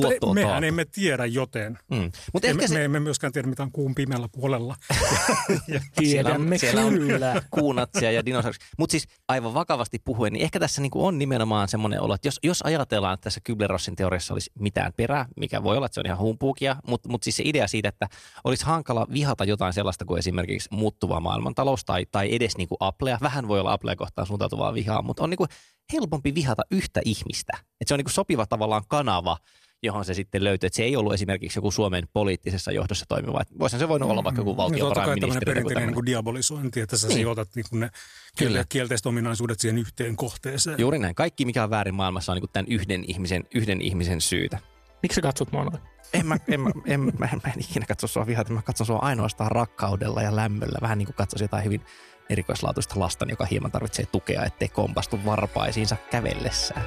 tuottoa 0.00 0.34
mehän 0.34 0.50
taata. 0.50 0.66
emme 0.66 0.84
tiedä, 0.84 1.26
joten 1.26 1.78
Mm. 1.90 2.10
Mutta 2.32 2.48
emme, 2.48 2.62
ehkä 2.62 2.68
se, 2.68 2.74
me 2.74 2.84
emme 2.84 3.00
myöskään 3.00 3.32
tiedä, 3.32 3.48
mitä 3.48 3.62
on 3.62 3.72
kuun 3.72 3.94
pimeällä 3.94 4.28
puolella. 4.32 4.76
Tiedämme 5.96 6.58
siellä 6.58 6.80
on- 6.84 6.92
kyllä. 6.92 7.42
kuunatsia 7.50 8.10
ja 8.10 8.26
dinosauruksia. 8.26 8.68
Mutta 8.78 8.90
siis 8.90 9.06
aivan 9.28 9.54
vakavasti 9.54 9.98
puhuen, 10.04 10.32
niin 10.32 10.42
ehkä 10.42 10.60
tässä 10.60 10.82
niinku 10.82 11.06
on 11.06 11.18
nimenomaan 11.18 11.68
semmoinen 11.68 12.00
olo, 12.00 12.14
että 12.14 12.28
jos, 12.28 12.38
jos 12.42 12.62
ajatellaan, 12.62 13.14
että 13.14 13.24
tässä 13.24 13.40
Kübler-Rossin 13.50 13.94
teoriassa 13.96 14.34
olisi 14.34 14.50
mitään 14.58 14.92
perää, 14.96 15.26
mikä 15.36 15.62
voi 15.62 15.76
olla, 15.76 15.86
että 15.86 15.94
se 15.94 16.00
on 16.00 16.06
ihan 16.06 16.18
humpuukia, 16.18 16.76
mutta 16.86 17.08
mut 17.08 17.22
siis 17.22 17.36
se 17.36 17.42
idea 17.46 17.68
siitä, 17.68 17.88
että 17.88 18.06
olisi 18.44 18.64
hankala 18.64 19.06
vihata 19.12 19.44
jotain 19.44 19.72
sellaista 19.72 20.04
kuin 20.04 20.18
esimerkiksi 20.18 20.68
muuttuva 20.72 21.20
maailmantalous 21.20 21.84
tai, 21.84 22.06
tai 22.12 22.34
edes 22.34 22.56
niinku 22.56 22.76
Applea. 22.80 23.18
Vähän 23.22 23.48
voi 23.48 23.60
olla 23.60 23.72
Applea 23.72 23.96
kohtaan 23.96 24.26
suuntautuvaa 24.26 24.74
vihaa, 24.74 25.02
mutta 25.02 25.24
on 25.24 25.30
niinku 25.30 25.46
helpompi 25.92 26.34
vihata 26.34 26.62
yhtä 26.70 27.00
ihmistä. 27.04 27.58
Et 27.80 27.88
se 27.88 27.94
on 27.94 27.98
niinku 27.98 28.10
sopiva 28.10 28.46
tavallaan 28.46 28.82
kanava, 28.88 29.36
johon 29.82 30.04
se 30.04 30.14
sitten 30.14 30.44
löytyy. 30.44 30.66
Että 30.66 30.76
se 30.76 30.82
ei 30.82 30.96
ollut 30.96 31.14
esimerkiksi 31.14 31.58
joku 31.58 31.70
Suomen 31.70 32.08
poliittisessa 32.12 32.72
johdossa 32.72 33.06
toimiva. 33.08 33.42
Voisihan 33.58 33.80
se 33.80 33.88
voinut 33.88 34.10
olla 34.10 34.24
vaikka 34.24 34.40
joku 34.40 34.50
totta 34.50 34.62
kai 34.62 34.70
valtiovarainministeri. 34.70 35.44
tai 35.44 35.50
joku 35.50 35.68
perinteinen 35.68 35.86
niin 35.86 35.94
kuin 35.94 36.06
diabolisointi, 36.06 36.80
että 36.80 36.96
sä 36.96 37.08
Niin. 37.08 37.16
sijoitat 37.16 37.48
niin 37.54 37.66
kuin 37.70 37.80
ne 37.80 37.90
Kyllä. 38.38 38.64
kielteiset 38.68 39.06
ominaisuudet 39.06 39.60
siihen 39.60 39.78
yhteen 39.78 40.16
kohteeseen. 40.16 40.78
Juuri 40.78 40.98
näin. 40.98 41.14
Kaikki, 41.14 41.44
mikä 41.44 41.64
on 41.64 41.70
väärin 41.70 41.94
maailmassa, 41.94 42.32
on 42.32 42.38
niin 42.38 42.50
tämän 42.52 42.66
yhden 42.72 43.04
ihmisen, 43.08 43.44
yhden 43.54 43.80
ihmisen 43.80 44.20
syytä. 44.20 44.58
Miksi 45.02 45.14
sä 45.14 45.22
katsot 45.22 45.52
mua 45.52 45.64
noin? 45.64 45.78
En 46.12 46.26
mä, 46.26 46.36
en, 46.48 46.60
mä, 46.60 46.70
en, 46.86 47.00
mä, 47.00 47.10
en, 47.32 47.40
mä 47.44 47.52
en 47.56 47.60
ikinä 47.60 47.86
katso 47.86 48.06
sua 48.06 48.26
vihata, 48.26 48.52
mä 48.52 48.62
katson 48.62 48.86
sua 48.86 48.98
ainoastaan 48.98 49.50
rakkaudella 49.50 50.22
ja 50.22 50.36
lämmöllä. 50.36 50.78
Vähän 50.82 50.98
niin 50.98 51.06
kuin 51.06 51.16
katsoisi 51.16 51.44
jotain 51.44 51.64
hyvin 51.64 51.80
erikoislaatuista 52.30 53.00
lasta, 53.00 53.26
joka 53.28 53.44
hieman 53.46 53.70
tarvitsee 53.70 54.06
tukea, 54.06 54.44
ettei 54.44 54.68
kompastu 54.68 55.18
varpaisiinsa 55.24 55.96
kävellessään. 56.10 56.86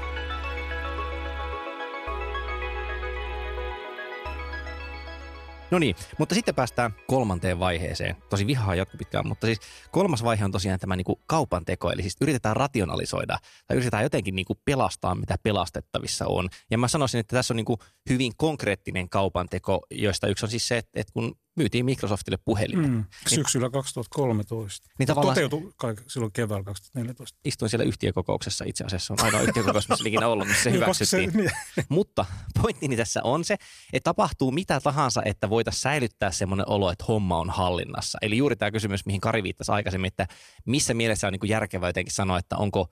No 5.71 5.79
niin, 5.79 5.95
mutta 6.17 6.35
sitten 6.35 6.55
päästään 6.55 6.93
kolmanteen 7.07 7.59
vaiheeseen. 7.59 8.15
Tosi 8.29 8.47
vihaa 8.47 8.75
jatku 8.75 8.97
pitkään, 8.97 9.27
mutta 9.27 9.47
siis 9.47 9.59
kolmas 9.91 10.23
vaihe 10.23 10.45
on 10.45 10.51
tosiaan 10.51 10.79
tämä 10.79 10.95
niinku 10.95 11.19
kaupan 11.27 11.65
teko, 11.65 11.91
eli 11.91 12.01
siis 12.01 12.15
yritetään 12.21 12.55
rationalisoida 12.55 13.37
tai 13.67 13.77
yritetään 13.77 14.03
jotenkin 14.03 14.35
niinku 14.35 14.55
pelastaa, 14.65 15.15
mitä 15.15 15.35
pelastettavissa 15.43 16.25
on. 16.27 16.49
Ja 16.71 16.77
mä 16.77 16.87
sanoisin, 16.87 17.19
että 17.19 17.35
tässä 17.35 17.53
on 17.53 17.55
niinku 17.55 17.77
hyvin 18.09 18.31
konkreettinen 18.37 19.09
kaupan 19.09 19.47
teko, 19.49 19.81
joista 19.91 20.27
yksi 20.27 20.45
on 20.45 20.49
siis 20.49 20.67
se, 20.67 20.77
että, 20.77 20.99
että 20.99 21.13
kun 21.13 21.35
myytiin 21.55 21.85
Microsoftille 21.85 22.37
puhelimet, 22.45 22.91
Mm, 22.91 23.03
syksyllä 23.27 23.69
2013. 23.69 24.87
niin 24.99 25.07
tavallaan 25.07 25.35
Toteutui 25.35 25.71
kaik- 25.77 26.03
silloin 26.07 26.31
keväällä 26.31 26.63
2014. 26.63 27.39
istuin 27.45 27.69
siellä 27.69 27.83
yhtiökokouksessa 27.85 28.65
itse 28.67 28.83
asiassa. 28.83 29.13
On 29.13 29.23
ainoa 29.25 29.41
yhtiökokous, 29.41 29.89
missä 29.89 30.07
ikinä 30.09 30.27
ollut, 30.27 30.47
missä 30.47 30.63
se 30.63 30.69
Niin, 30.71 30.83
koska 30.85 31.05
hyväksyttiin. 31.17 31.51
niin, 31.75 31.85
Mutta 31.89 32.25
pointtini 32.61 32.97
tässä 32.97 33.21
on 33.23 33.43
se, 33.45 33.55
että 33.93 34.07
tapahtuu 34.09 34.51
mitä 34.51 34.79
tahansa, 34.79 35.21
että 35.25 35.49
voitaisiin 35.59 35.81
säilyttää 35.81 36.31
semmoinen 36.31 36.69
olo, 36.69 36.91
että 36.91 37.05
homma 37.07 37.37
on 37.37 37.49
hallinnassa. 37.49 38.17
Eli 38.21 38.37
juuri 38.37 38.55
tämä 38.55 38.71
kysymys, 38.71 39.05
mihin 39.05 39.21
Kari 39.21 39.43
viittasi 39.43 39.71
aikaisemmin, 39.71 40.07
että 40.07 40.27
missä 40.65 40.93
mielessä 40.93 41.27
on 41.27 41.33
niin 41.33 41.39
kuin 41.39 41.49
järkevää 41.49 41.89
jotenkin 41.89 42.13
sanoa, 42.13 42.37
että 42.37 42.57
onko 42.57 42.87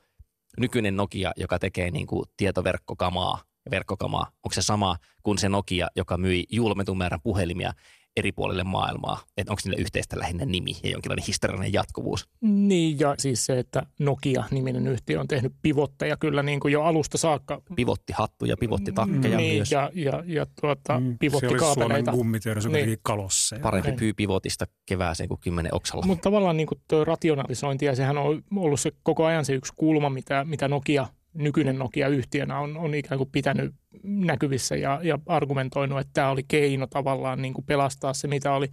nykyinen 0.60 0.96
Nokia, 0.96 1.32
joka 1.36 1.60
tekee 1.60 1.92
niin 1.92 2.08
kuin 2.08 2.26
tietoverkkokamaa 2.38 3.42
verkkokamaa, 3.72 4.28
onko 4.44 4.54
se 4.54 4.62
sama 4.62 4.96
kuin 5.24 5.38
se 5.38 5.50
Nokia, 5.50 5.88
joka 5.96 6.18
myi 6.18 6.44
julmetun 6.52 6.98
määrän 6.98 7.22
puhelimia 7.22 7.74
eri 8.18 8.32
puolille 8.32 8.64
maailmaa, 8.64 9.20
että 9.38 9.52
onko 9.54 9.62
niillä 9.66 9.82
yhteistä 9.82 10.20
lähinnä 10.20 10.46
nimi 10.46 10.72
ja 10.84 10.90
jonkinlainen 10.90 11.26
historiallinen 11.28 11.74
jatkuvuus. 11.74 12.30
Niin, 12.42 13.00
ja 13.00 13.16
siis 13.18 13.46
se, 13.46 13.60
että 13.60 13.84
Nokia-niminen 14.00 14.88
yhtiö 14.88 15.20
on 15.20 15.28
tehnyt 15.28 15.54
pivotteja 15.62 16.18
kyllä 16.18 16.44
niin 16.44 16.60
kuin 16.60 16.72
jo 16.72 16.84
alusta 16.84 17.18
saakka. 17.18 17.62
Pivottihattuja, 17.76 18.58
pivottitakkeja 18.58 19.38
niin, 19.38 19.56
myös. 19.56 19.72
ja, 19.72 19.92
ja, 19.94 20.24
ja 20.26 20.46
tuota, 20.62 21.00
mm, 21.00 21.06
se 21.06 21.08
oli 21.08 21.08
Suomen 21.08 21.18
pivottikaapeleita. 21.20 22.12
joka 22.12 22.70
Niin. 22.70 22.86
teki 22.86 23.00
kalosseja. 23.04 23.62
Parempi 23.62 23.90
Niin. 23.90 24.00
pyy 24.00 24.14
pivotista 24.14 24.66
kevääseen 24.86 25.30
kuin 25.30 25.40
kymmenen 25.40 25.74
oksalla. 25.74 26.06
Mutta 26.06 26.24
tavallaan 26.24 26.58
niin 26.58 26.68
kuin 26.68 26.82
tuo 26.88 27.06
rationalisointi, 27.06 27.86
ja 27.86 27.96
sehän 27.96 28.18
on 28.18 28.44
ollut 28.56 28.80
se 28.80 28.92
koko 29.04 29.26
ajan 29.26 29.46
se 29.46 29.54
yksi 29.54 29.74
kulma, 29.76 30.10
mitä, 30.10 30.44
mitä 30.44 30.68
Nokia, 30.68 31.08
nykyinen 31.34 31.78
Nokia 31.80 32.08
yhtiönä 32.08 32.60
on, 32.60 32.78
on 32.78 32.96
ikään 32.96 33.18
kuin 33.18 33.30
pitänyt 33.32 33.76
näkyvissä 34.04 34.76
ja, 34.76 35.00
ja 35.04 35.20
argumentoinut, 35.26 36.00
että 36.00 36.12
tämä 36.14 36.30
oli 36.30 36.44
keino 36.48 36.88
tavallaan 36.88 37.42
niin 37.42 37.54
kuin 37.54 37.66
pelastaa 37.66 38.14
se, 38.14 38.28
mitä 38.28 38.52
oli, 38.54 38.68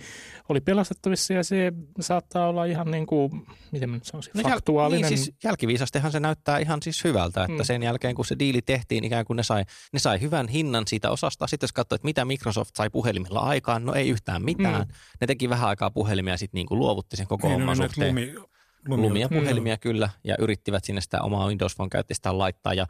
oli 0.49 0.61
pelastettavissa, 0.61 1.35
ja 1.35 1.45
se 1.45 1.73
saattaa 2.01 2.49
olla 2.49 2.65
ihan 2.65 2.91
niin 2.91 3.07
kuin, 3.07 3.47
miten 3.73 3.91
mä 3.91 3.97
nyt 3.97 4.05
sanoisin, 4.05 4.33
No 4.35 4.41
jäl- 4.43 4.51
faktuaalinen. 4.51 5.11
Niin 5.11 5.19
siis 5.19 5.37
jälkiviisastihan 5.45 6.13
se 6.13 6.21
näyttää 6.21 6.59
ihan 6.59 6.83
siis 6.83 7.05
hyvältä, 7.05 7.43
että 7.45 7.53
Mm. 7.63 7.65
sen 7.65 7.83
jälkeen 7.83 8.15
kun 8.15 8.25
se 8.25 8.37
diili 8.39 8.63
tehtiin, 8.63 9.05
ikään 9.05 9.25
kuin 9.25 9.37
ne 9.37 9.43
sai, 9.43 9.65
ne 9.93 9.99
sai 9.99 10.21
hyvän 10.21 10.49
hinnan 10.49 10.85
siitä 10.87 11.11
osasta. 11.11 11.47
Sitten 11.47 11.65
jos 11.65 11.73
katsoo, 11.73 11.97
että 11.97 12.07
mitä 12.07 12.25
Microsoft 12.25 12.77
sai 12.77 12.91
puhelimilla 12.91 13.41
aikaan, 13.41 13.85
no 13.85 13.95
ei 13.95 14.09
yhtään 14.09 14.45
mitään. 14.45 14.81
Mm. 14.89 14.95
Ne 15.21 15.27
teki 15.27 15.49
vähän 15.49 15.69
aikaa 15.69 15.91
puhelimia 15.91 16.35
ja 16.35 16.39
sitten 16.39 16.59
niin 16.59 16.67
kuin 16.67 16.79
luovutti 16.79 17.17
sen 17.17 17.27
koko 17.27 17.49
Niin, 17.49 17.53
homman 17.55 17.77
no, 17.77 17.81
näitä 17.81 17.95
suhteen. 17.95 18.15
lumi, 18.15 18.49
lumi, 18.89 19.03
Lumia 19.03 19.29
Mm. 19.31 19.37
puhelimia 19.39 19.77
kyllä, 19.77 20.11
ja 20.25 20.35
yrittivät 20.39 20.85
sinne 20.85 21.01
sitä 21.01 21.23
omaa 21.23 21.49
Windows 21.49 21.77
Phone 21.77 21.89
käyttistään 21.91 22.39
laittaa. 22.39 22.75
Ja 22.75 22.87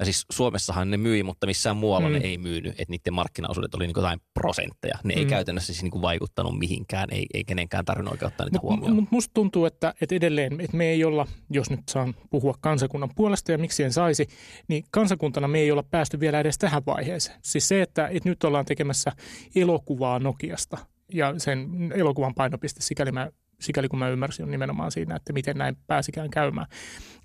Ja 0.00 0.04
siis 0.04 0.26
Suomessahan 0.32 0.90
ne 0.90 0.96
myi, 0.96 1.22
mutta 1.22 1.46
missään 1.46 1.76
muualla 1.76 2.08
Mm. 2.08 2.14
mm. 2.14 2.20
ne 2.20 2.26
ei 2.28 2.38
myynyt, 2.38 2.72
että 2.72 2.84
niiden 2.90 3.14
markkinaosuudet 3.14 3.74
oli 3.74 3.86
niin 3.86 3.94
jotain 3.96 4.20
prosentteja. 4.34 4.98
Ne 5.04 5.14
ei 5.14 5.24
Mm. 5.24 5.28
käytännössä 5.30 5.72
siis 5.74 5.82
niin 5.82 6.02
vaikuttanut 6.02 6.58
mihinkään, 6.58 7.08
ei, 7.12 7.26
ei 7.34 7.44
kenenkään 7.44 7.84
tarvinnut 7.84 8.12
oikein 8.12 8.26
ottaa 8.26 8.46
niitä 8.46 8.58
Mutta 8.62 8.68
huomioon. 8.76 8.94
mut 8.96 9.10
musta 9.10 9.30
tuntuu, 9.34 9.64
että, 9.64 9.94
että 10.00 10.14
edelleen, 10.14 10.60
että 10.60 10.76
me 10.76 10.86
ei 10.86 11.04
olla, 11.04 11.26
jos 11.50 11.70
nyt 11.70 11.80
saan 11.90 12.14
puhua 12.30 12.54
kansakunnan 12.60 13.10
puolesta 13.16 13.52
ja 13.52 13.58
miksi 13.58 13.82
en 13.82 13.92
saisi, 13.92 14.26
niin 14.68 14.84
kansakuntana 14.90 15.48
me 15.48 15.58
ei 15.58 15.70
olla 15.70 15.82
päästy 15.82 16.20
vielä 16.20 16.40
edes 16.40 16.58
tähän 16.58 16.82
vaiheeseen. 16.86 17.38
Siis 17.42 17.68
se, 17.68 17.82
että, 17.82 18.08
että 18.08 18.28
nyt 18.28 18.44
ollaan 18.44 18.64
tekemässä 18.64 19.12
elokuvaa 19.56 20.18
Nokiasta 20.18 20.78
ja 21.14 21.34
sen 21.38 21.68
elokuvan 21.94 22.34
painopiste, 22.34 22.80
sikäli, 22.82 23.12
mä, 23.12 23.30
sikäli 23.60 23.88
kun 23.88 23.98
mä 23.98 24.08
ymmärsin, 24.08 24.44
on 24.44 24.50
nimenomaan 24.50 24.92
siinä, 24.92 25.16
että 25.16 25.32
miten 25.32 25.58
näin 25.58 25.76
pääsikään 25.86 26.30
käymään. 26.30 26.66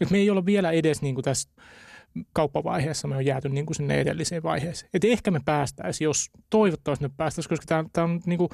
Et 0.01 0.09
me 0.09 0.17
ei 0.17 0.29
olla 0.29 0.45
vielä 0.45 0.71
edes 0.71 1.01
niin 1.01 1.15
kuin 1.15 1.25
tässä 1.25 1.49
kauppavaiheessa, 2.33 3.07
me 3.07 3.15
on 3.15 3.25
jääty 3.25 3.49
niin 3.49 3.65
kuin 3.65 3.75
sinne 3.75 4.01
edelliseen 4.01 4.43
vaiheeseen. 4.43 4.89
Et 4.93 5.05
ehkä 5.05 5.31
me 5.31 5.39
päästäisiin, 5.45 6.05
jos 6.05 6.29
toivottavasti 6.49 7.05
me 7.05 7.11
päästäisiin, 7.17 7.49
koska 7.49 7.65
tämä, 7.67 7.85
tämä 7.93 8.05
on 8.05 8.21
niin 8.25 8.37
kuin 8.37 8.49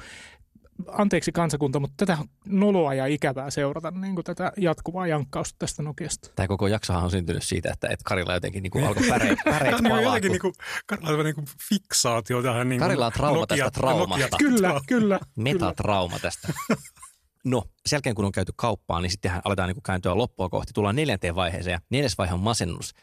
anteeksi 0.88 1.32
kansakunta, 1.32 1.80
mutta 1.80 2.06
tätä 2.06 2.18
on 2.20 2.28
noloa 2.46 2.94
ja 2.94 3.06
ikävää 3.06 3.50
seurata 3.50 3.90
niin 3.90 4.14
kuin 4.14 4.24
tätä 4.24 4.52
jatkuvaa 4.56 5.06
jankkausta 5.06 5.58
tästä 5.58 5.82
Nokiasta. 5.82 6.30
Tämä 6.36 6.48
koko 6.48 6.66
jaksohan 6.66 7.04
on 7.04 7.10
syntynyt 7.10 7.42
siitä, 7.42 7.72
että, 7.72 7.88
että 7.88 8.04
Karilla 8.04 8.34
jotenkin 8.34 8.62
niin 8.62 8.70
kuin 8.70 8.84
alkoi 8.84 9.08
päreet, 9.08 9.38
päreet 9.44 9.76
Tämä 9.76 9.94
on 9.94 10.02
jotenkin 10.02 10.30
kun- 10.30 10.30
niin 10.30 10.40
kuin, 10.40 10.54
Karilla 10.86 11.18
on 11.18 11.24
niin 11.24 11.34
kuin 11.34 11.46
fiksaatio 11.68 12.42
tähän 12.42 12.68
niin 12.68 12.78
kuin 12.78 12.86
Karilla 12.86 13.06
on 13.06 13.12
trauma 13.12 13.46
tästä 13.46 13.70
traumasta. 13.70 14.36
Kyllä, 14.38 14.80
kyllä. 14.86 15.20
Metatrauma 15.36 16.18
tästä. 16.18 16.48
No, 17.44 17.62
sen 17.86 17.96
jälkeen 17.96 18.14
kun 18.14 18.24
on 18.24 18.32
käyty 18.32 18.52
kauppaan, 18.56 19.02
niin 19.02 19.10
sittenhän 19.10 19.42
aletaan 19.44 19.68
niin 19.68 19.82
kääntyä 19.82 20.16
loppua 20.18 20.48
kohti. 20.48 20.72
Tullaan 20.72 20.96
neljänteen 20.96 21.34
vaiheeseen 21.34 21.72
ja 21.72 21.80
neljäs 21.90 22.18
vaihe 22.18 22.34
on 22.34 22.40
masennus. 22.40 22.94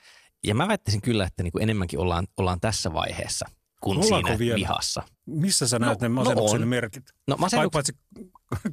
Ja 0.44 0.56
mä 0.56 0.68
väittäisin 0.68 1.02
kyllä, 1.02 1.26
että 1.26 1.44
niin 1.44 1.52
kuin 1.52 1.64
enemmänkin 1.64 2.00
ollaan, 2.00 2.28
ollaan 2.38 2.60
tässä 2.60 2.94
vaiheessa 2.94 3.46
kuin 3.82 3.98
Ollaanko 3.98 4.28
siinä 4.28 4.40
vielä? 4.40 4.56
vihassa. 4.56 5.04
Missä 5.26 5.68
sä 5.68 5.80
näet 5.80 6.02
No, 6.02 6.08
ne 6.08 6.10
no 6.10 6.16
masennuksen 6.16 6.62
on. 6.62 6.68
merkit? 6.68 7.04
No 7.28 7.36
Vai 7.36 7.40
masennus, 7.40 7.70
paitsi 7.74 7.94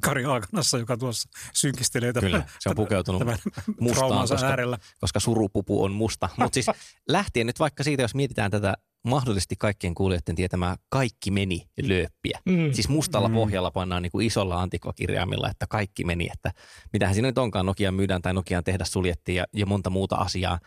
Kari 0.01 0.23
Haakanassa, 0.23 0.77
joka 0.77 0.97
tuossa 0.97 1.29
synkistelee 1.53 2.13
tämän, 2.13 2.31
kyllä, 2.31 2.45
se 2.59 2.69
on 2.69 2.75
pukeutunut 2.75 3.19
tämän 3.19 3.37
mustaan, 3.79 4.27
koska, 4.27 4.47
äärellä. 4.47 4.77
koska 4.99 5.19
surupupu 5.19 5.83
on 5.83 5.91
musta. 5.91 6.29
Mutta 6.37 6.53
siis 6.53 6.65
lähtien 7.09 7.47
nyt 7.47 7.59
vaikka 7.59 7.83
siitä, 7.83 8.01
jos 8.01 8.15
mietitään 8.15 8.51
tätä 8.51 8.73
mahdollisesti 9.05 9.55
kaikkien 9.59 9.95
kuulijoiden 9.95 10.35
tietämää 10.35 10.75
kaikki 10.89 11.31
meni 11.31 11.65
lööppiä. 11.81 12.39
Mm. 12.45 12.73
Siis 12.73 12.89
mustalla 12.89 13.27
Mm. 13.27 13.33
pohjalla 13.33 13.71
pannaan 13.71 14.01
niin 14.03 14.11
kuin 14.11 14.27
isolla 14.27 14.61
antikkakirjaimilla, 14.61 15.49
että 15.49 15.65
kaikki 15.69 16.03
meni, 16.03 16.29
että 16.33 16.51
mitähän 16.93 17.15
siinä 17.15 17.27
nyt 17.27 17.37
onkaan, 17.37 17.65
Nokia 17.65 17.91
myydään 17.91 18.21
tai 18.21 18.33
Nokian 18.33 18.63
tehdä 18.63 18.85
suljettiin 18.85 19.35
ja, 19.35 19.45
ja 19.53 19.65
monta 19.65 19.89
muuta 19.89 20.15
asiaa. 20.15 20.59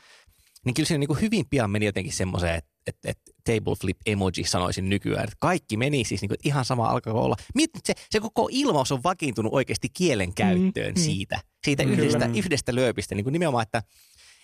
Niin 0.64 0.74
kyllä 0.74 0.86
siinä 0.86 0.98
niin 0.98 1.08
kuin 1.08 1.20
hyvin 1.20 1.44
pian 1.50 1.70
meni 1.70 1.86
jotenkin 1.86 2.12
semmoiseen, 2.12 2.54
että, 2.54 2.70
että, 2.86 3.10
että 3.10 3.32
table 3.44 3.74
flip 3.80 3.96
emoji 4.06 4.44
sanoisin 4.46 4.88
nykyään, 4.88 5.24
että 5.24 5.36
kaikki 5.38 5.76
meni 5.76 6.04
siis 6.04 6.20
niin 6.20 6.28
kuin, 6.28 6.38
ihan 6.44 6.64
sama 6.64 6.86
alkaa 6.86 7.14
olla. 7.14 7.36
Mit, 7.54 7.70
se, 7.84 7.94
se 8.10 8.20
koko 8.20 8.48
ilmaus 8.52 8.92
on 8.92 9.02
vakiintunut 9.04 9.54
oikeasti 9.54 9.88
kielen 9.88 10.34
käyttöön 10.34 10.94
Mm, 10.94 11.00
mm. 11.00 11.04
siitä, 11.04 11.40
siitä 11.64 11.84
Kyllä. 11.84 11.96
yhdestä, 11.96 12.30
yhdestä 12.34 12.74
lööpistä, 12.74 13.14
niin 13.14 13.24
kuin 13.24 13.32
nimenomaan, 13.32 13.62
että 13.62 13.82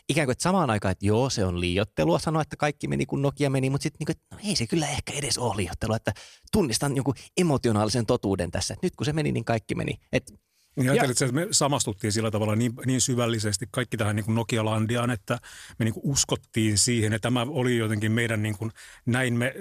ikään 0.08 0.26
kuin 0.26 0.32
että 0.32 0.42
samaan 0.42 0.70
aikaan, 0.70 0.92
että 0.92 1.06
joo, 1.06 1.30
se 1.30 1.44
on 1.44 1.60
liiottelua 1.60 2.18
sanoa, 2.18 2.42
että 2.42 2.56
kaikki 2.56 2.88
meni 2.88 3.06
kun 3.06 3.22
Nokia 3.22 3.50
meni, 3.50 3.70
mutta 3.70 3.82
sitten 3.82 4.06
niin 4.06 4.16
no 4.30 4.38
ei 4.48 4.56
se 4.56 4.66
kyllä 4.66 4.88
ehkä 4.88 5.12
edes 5.12 5.38
ole 5.38 5.56
liiottelua, 5.56 5.96
että 5.96 6.12
tunnistan 6.52 6.96
jonkun 6.96 7.14
emotionaalisen 7.36 8.06
totuuden 8.06 8.50
tässä, 8.50 8.74
että 8.74 8.86
nyt 8.86 8.96
kun 8.96 9.04
se 9.04 9.12
meni, 9.12 9.32
niin 9.32 9.44
kaikki 9.44 9.74
meni. 9.74 9.98
Et, 10.12 10.32
Niin 10.76 10.90
ajattelit, 10.90 11.22
että 11.22 11.34
me 11.34 11.46
samastuttiin 11.50 12.12
sillä 12.12 12.30
tavalla 12.30 12.56
niin, 12.56 12.72
niin 12.86 13.00
syvällisesti 13.00 13.66
kaikki 13.70 13.96
tähän 13.96 14.16
niin 14.16 14.24
kuin 14.24 14.34
Nokia-landiaan, 14.34 15.10
että 15.10 15.38
me 15.78 15.84
niin 15.84 15.94
kuin 15.94 16.06
uskottiin 16.06 16.78
siihen, 16.78 17.12
ja 17.12 17.18
tämä 17.18 17.46
oli 17.48 17.76
jotenkin 17.76 18.12
meidän 18.12 18.42
niin 18.42 18.58
kuin, 18.58 18.70
näin 19.06 19.34
me 19.34 19.54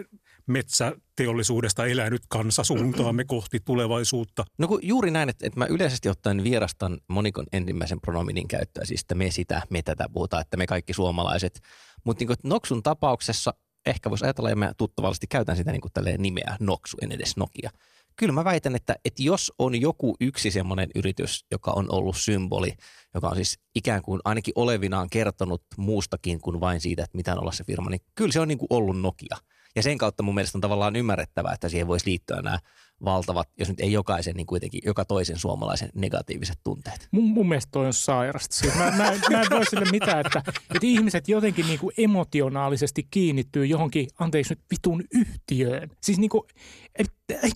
metsäteollisuudesta 0.47 1.85
elänyt 1.85 2.21
kansa 2.27 2.63
suuntaamme 2.63 3.25
kohti 3.25 3.59
tulevaisuutta. 3.65 4.45
no 4.57 4.67
kun 4.67 4.79
juuri 4.81 5.11
näin, 5.11 5.29
että, 5.29 5.47
että 5.47 5.59
mä 5.59 5.65
yleisesti 5.65 6.09
ottaen 6.09 6.43
vierastan 6.43 6.97
monikon 7.07 7.45
ensimmäisen 7.53 8.01
pronominin 8.01 8.47
käyttöä, 8.47 8.85
siis 8.85 9.01
että 9.01 9.15
me 9.15 9.31
sitä, 9.31 9.61
me 9.69 9.81
tätä 9.81 10.05
puhutaan, 10.13 10.41
että 10.41 10.57
me 10.57 10.67
kaikki 10.67 10.93
suomalaiset. 10.93 11.59
Mutta 12.03 12.25
niin 12.25 12.37
Noksun 12.43 12.83
tapauksessa 12.83 13.53
ehkä 13.85 14.09
voisi 14.09 14.25
ajatella, 14.25 14.49
ja 14.49 14.55
mä 14.55 14.73
tuttavallisesti 14.77 15.27
käytän 15.27 15.57
sitä 15.57 15.71
niin 15.71 15.81
kuin 15.81 15.91
nimeä 16.17 16.57
Noksu, 16.59 16.97
en 17.01 17.11
edes 17.11 17.37
Nokia. 17.37 17.69
Kyllä 18.15 18.33
mä 18.33 18.43
väitän, 18.43 18.75
että, 18.75 18.95
että 19.05 19.23
jos 19.23 19.53
on 19.59 19.81
joku 19.81 20.15
yksi 20.21 20.51
semmoinen 20.51 20.89
yritys, 20.95 21.45
joka 21.51 21.71
on 21.71 21.85
ollut 21.91 22.17
symboli, 22.17 22.73
joka 23.13 23.27
on 23.27 23.35
siis 23.35 23.59
ikään 23.75 24.01
kuin 24.01 24.21
ainakin 24.25 24.53
olevinaan 24.55 25.09
kertonut 25.09 25.63
muustakin 25.77 26.41
kuin 26.41 26.59
vain 26.59 26.81
siitä, 26.81 27.03
että 27.03 27.17
mitä 27.17 27.33
on 27.33 27.39
olla 27.39 27.51
se 27.51 27.63
firma, 27.63 27.89
niin 27.89 28.01
kyllä 28.15 28.31
se 28.31 28.39
on 28.39 28.47
niin 28.47 28.57
kuin 28.57 28.67
ollut 28.69 29.01
Nokia. 29.01 29.37
Ja 29.75 29.83
sen 29.83 29.97
kautta 29.97 30.23
mun 30.23 30.35
mielestä 30.35 30.57
on 30.57 30.61
tavallaan 30.61 30.95
ymmärrettävää, 30.95 31.53
että 31.53 31.69
siihen 31.69 31.87
voisi 31.87 32.09
liittyä 32.09 32.41
nämä 32.41 32.59
valtavat, 33.05 33.49
jos 33.59 33.69
nyt 33.69 33.79
ei 33.79 33.91
jokaisen, 33.91 34.35
niin 34.35 34.45
kuitenkin 34.47 34.81
joka 34.85 35.05
toisen 35.05 35.37
suomalaisen 35.37 35.89
negatiiviset 35.95 36.59
tunteet. 36.63 37.07
Mun, 37.11 37.23
mun 37.23 37.49
mielestä 37.49 37.71
toi 37.71 37.85
on 37.85 37.93
sairasta. 37.93 38.55
Siis 38.55 38.75
mä, 38.75 38.91
mä, 38.91 39.11
mä 39.29 39.41
en 39.41 39.47
voi 39.49 39.65
sille 39.65 39.85
mitään, 39.91 40.25
että, 40.25 40.43
että 40.47 40.79
ihmiset 40.81 41.27
jotenkin 41.27 41.67
niinku 41.67 41.91
emotionaalisesti 41.97 43.07
kiinnittyy 43.11 43.65
johonkin, 43.65 44.07
anteeksi 44.19 44.53
nyt, 44.53 44.63
vitun 44.71 45.03
yhtiöön. 45.13 45.89
Siis 46.01 46.17
niinku, 46.19 46.47
et, 46.95 47.13
et, 47.29 47.53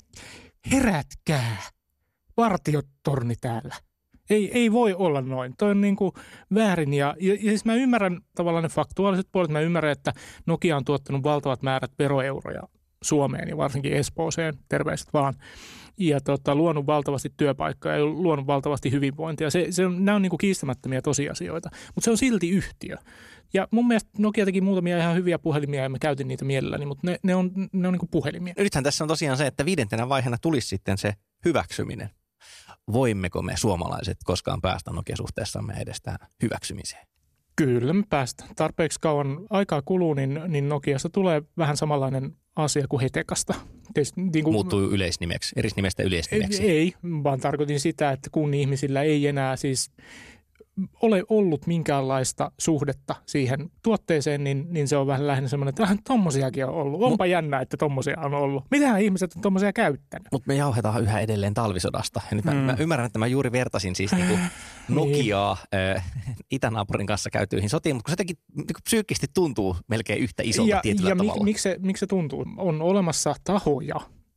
herätkää, 0.71 1.61
vartiotorni 2.37 3.35
täällä. 3.35 3.75
Ei, 4.29 4.51
ei 4.53 4.71
voi 4.71 4.93
olla 4.93 5.21
noin. 5.21 5.53
Toi 5.57 5.71
on 5.71 5.81
niinku 5.81 6.13
väärin 6.55 6.93
ja, 6.93 7.15
ja, 7.19 7.33
ja 7.33 7.39
siis 7.39 7.65
mä 7.65 7.75
ymmärrän 7.75 8.21
tavallaan 8.35 8.63
ne 8.63 8.69
faktuaaliset 8.69 9.27
puolet. 9.31 9.51
Mä 9.51 9.59
ymmärrän, 9.59 9.91
että 9.91 10.13
Nokia 10.45 10.77
on 10.77 10.85
tuottanut 10.85 11.23
valtavat 11.23 11.61
määrät 11.61 11.91
veroeuroja 11.99 12.61
Suomeen 13.03 13.49
ja 13.49 13.57
varsinkin 13.57 13.93
Espooseen, 13.93 14.53
terveiset 14.69 15.07
vaan 15.13 15.33
ja 15.97 16.21
tota, 16.21 16.55
luonut 16.55 16.87
valtavasti 16.87 17.33
työpaikkoja 17.37 17.97
ja 17.97 18.05
luonut 18.05 18.47
valtavasti 18.47 18.91
hyvinvointia. 18.91 19.49
Se, 19.49 19.67
se 19.69 19.85
on, 19.85 20.05
nämä 20.05 20.15
on 20.15 20.21
niin 20.21 20.29
kuin 20.29 20.37
kiistämättömiä 20.37 21.01
tosiasioita, 21.01 21.69
mutta 21.95 22.05
se 22.05 22.11
on 22.11 22.17
silti 22.17 22.49
yhtiö. 22.49 22.95
Ja 23.53 23.67
mun 23.71 23.87
mielestä 23.87 24.09
Nokia 24.17 24.45
teki 24.45 24.61
muutamia 24.61 24.97
ihan 24.97 25.15
hyviä 25.15 25.39
puhelimia 25.39 25.83
ja 25.83 25.89
mä 25.89 25.97
käytin 25.99 26.27
niitä 26.27 26.45
mielelläni, 26.45 26.85
mutta 26.85 27.07
ne, 27.07 27.19
ne 27.23 27.35
on, 27.35 27.51
ne 27.73 27.87
on 27.87 27.93
niin 27.93 27.99
kuin 27.99 28.09
puhelimia. 28.09 28.53
Nythän 28.57 28.83
tässä 28.83 29.03
on 29.03 29.07
tosiaan 29.07 29.37
se, 29.37 29.47
että 29.47 29.65
viidentenä 29.65 30.09
vaiheena 30.09 30.37
tulisi 30.41 30.67
sitten 30.67 30.97
se 30.97 31.13
hyväksyminen. 31.45 32.09
Voimmeko 32.93 33.41
me 33.41 33.53
suomalaiset 33.57 34.17
koskaan 34.25 34.61
päästä 34.61 34.91
Nokia-suhteessamme 34.91 35.73
edes 35.73 36.01
tähän 36.01 36.19
hyväksymiseen? 36.43 37.07
Kyllä 37.55 37.93
me 37.93 38.03
päästään. 38.09 38.49
Tarpeeksi 38.55 38.99
kauan 38.99 39.39
aikaa 39.49 39.81
kuluu, 39.81 40.13
niin, 40.13 40.41
niin 40.47 40.69
Nokiasta 40.69 41.09
tulee 41.09 41.41
vähän 41.57 41.77
samanlainen 41.77 42.35
asia 42.55 42.85
kuin 42.89 43.01
Hetekasta. 43.01 43.53
Tietysti, 43.93 44.21
niin 44.21 44.43
kuin, 44.43 44.53
Muuttuu 44.53 44.81
yleisnimeksi, 44.81 45.53
eri 45.55 45.69
nimestä 45.75 46.03
ei, 46.03 46.07
yleisnimeksi. 46.07 46.63
ei, 46.63 46.93
vaan 47.03 47.39
tarkoitin 47.39 47.79
sitä, 47.79 48.11
että 48.11 48.29
kun 48.31 48.53
ihmisillä 48.53 49.01
ei 49.01 49.27
enää 49.27 49.55
siis 49.55 49.91
ole 51.01 51.23
ollut 51.29 51.67
minkäänlaista 51.67 52.51
suhdetta 52.57 53.15
siihen 53.25 53.69
tuotteeseen, 53.83 54.43
niin, 54.43 54.65
niin 54.69 54.87
se 54.87 54.97
on 54.97 55.07
vähän 55.07 55.27
lähinnä 55.27 55.49
semmoinen, 55.49 55.69
että 55.69 55.83
vähän 55.83 55.97
tommosiakin 56.03 56.65
on 56.65 56.73
ollut. 56.73 57.03
Onpa 57.03 57.25
jännä, 57.25 57.59
että 57.59 57.77
tommosia 57.77 58.19
on 58.19 58.33
ollut. 58.33 58.63
Mitähän 58.71 59.01
ihmiset 59.01 59.33
on 59.35 59.41
tommosia 59.41 59.73
käyttänyt? 59.73 60.27
Mutta 60.31 60.47
me 60.47 60.55
jauhetaan 60.55 61.03
yhä 61.03 61.19
edelleen 61.19 61.53
talvisodasta. 61.53 62.21
Ja 62.31 62.35
nyt 62.35 62.45
mä, 62.45 62.51
Mm. 62.51 62.57
mä 62.57 62.75
ymmärrän, 62.79 63.05
että 63.05 63.19
mä 63.19 63.27
juuri 63.27 63.51
vertasin 63.51 63.95
siis 63.95 64.11
niinku 64.13 64.33
Nokiaa 64.89 65.57
äh, 65.95 66.03
itänaapurin 66.51 67.07
kanssa 67.07 67.29
käytyihin 67.29 67.69
sotiin, 67.69 67.95
mutta 67.95 68.03
kun 68.05 68.11
se 68.11 68.13
jotenkin 68.13 68.37
niinku 68.55 68.79
psyykkisesti 68.83 69.27
tuntuu 69.33 69.75
melkein 69.87 70.19
yhtä 70.19 70.43
isolta 70.45 70.69
ja 70.69 70.79
tietyllä 70.81 71.09
ja 71.09 71.15
tavalla. 71.15 71.33
mik, 71.33 71.43
miksi, 71.43 71.63
se, 71.63 71.77
miksi 71.81 71.99
se 71.99 72.07
tuntuu? 72.07 72.45
On 72.57 72.81
olemassa 72.81 73.35
tahoja, 73.43 73.95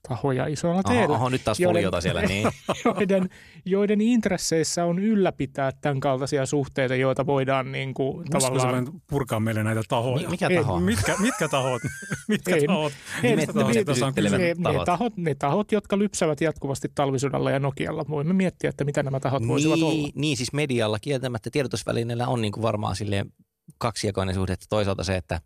tahoja 0.08 0.46
isolla 0.46 0.80
Aha, 0.84 0.94
teellä, 0.94 1.14
aha, 1.16 1.30
nyt 1.30 1.44
taas 1.44 1.60
joiden- 1.60 2.02
siellä, 2.02 2.22
niin. 2.22 2.48
joiden, 2.84 3.28
joiden 3.64 4.00
intresseissä 4.00 4.84
on 4.84 4.98
ylläpitää 4.98 5.72
tämän 5.80 6.00
kaltaisia 6.00 6.46
suhteita, 6.46 6.94
joita 6.94 7.26
voidaan 7.26 7.72
niin 7.72 7.94
kuin, 7.94 8.26
tavallaan... 8.30 8.86
purkaa 9.10 9.40
meille 9.40 9.64
näitä 9.64 9.82
tahoja? 9.88 10.22
Mi- 10.22 10.30
Mikä 10.30 10.46
Ei, 10.46 10.56
taho? 10.56 10.80
Mitkä, 10.80 11.16
mitkä 11.20 11.48
tahot? 11.48 11.82
Mitkä 12.28 12.54
Ei, 12.56 12.66
tahot? 12.66 12.92
ei, 13.22 13.36
Mistä 13.36 13.52
ne- 13.52 13.60
tahosta 13.60 13.82
ne- 14.06 14.06
on 14.06 14.12
ne- 14.14 14.38
ne, 14.38 14.38
ne, 14.38 14.54
tahot. 14.62 14.84
tahot, 14.84 15.16
ne 15.16 15.34
tahot, 15.34 15.72
jotka 15.72 15.98
lypsävät 15.98 16.40
jatkuvasti 16.40 16.88
talvisodalla 16.94 17.50
ja 17.50 17.58
Nokialla. 17.58 18.04
Voimme 18.08 18.32
miettiä, 18.32 18.70
että 18.70 18.84
mitä 18.84 19.02
nämä 19.02 19.20
tahot 19.20 19.46
voisivat 19.48 19.74
niin, 19.78 19.86
olla. 19.86 20.08
Niin, 20.14 20.36
siis 20.36 20.52
medialla 20.52 20.98
kieltämättä 20.98 21.50
tiedotusvälineillä 21.52 22.26
on 22.28 22.40
niin 22.42 22.52
kuin 22.52 22.62
varmaan 22.62 22.96
silleen 22.96 23.32
kaksijakoinen 23.78 24.34
suhde, 24.34 24.52
että 24.52 24.66
toisaalta 24.68 25.04
se, 25.04 25.16
että, 25.16 25.40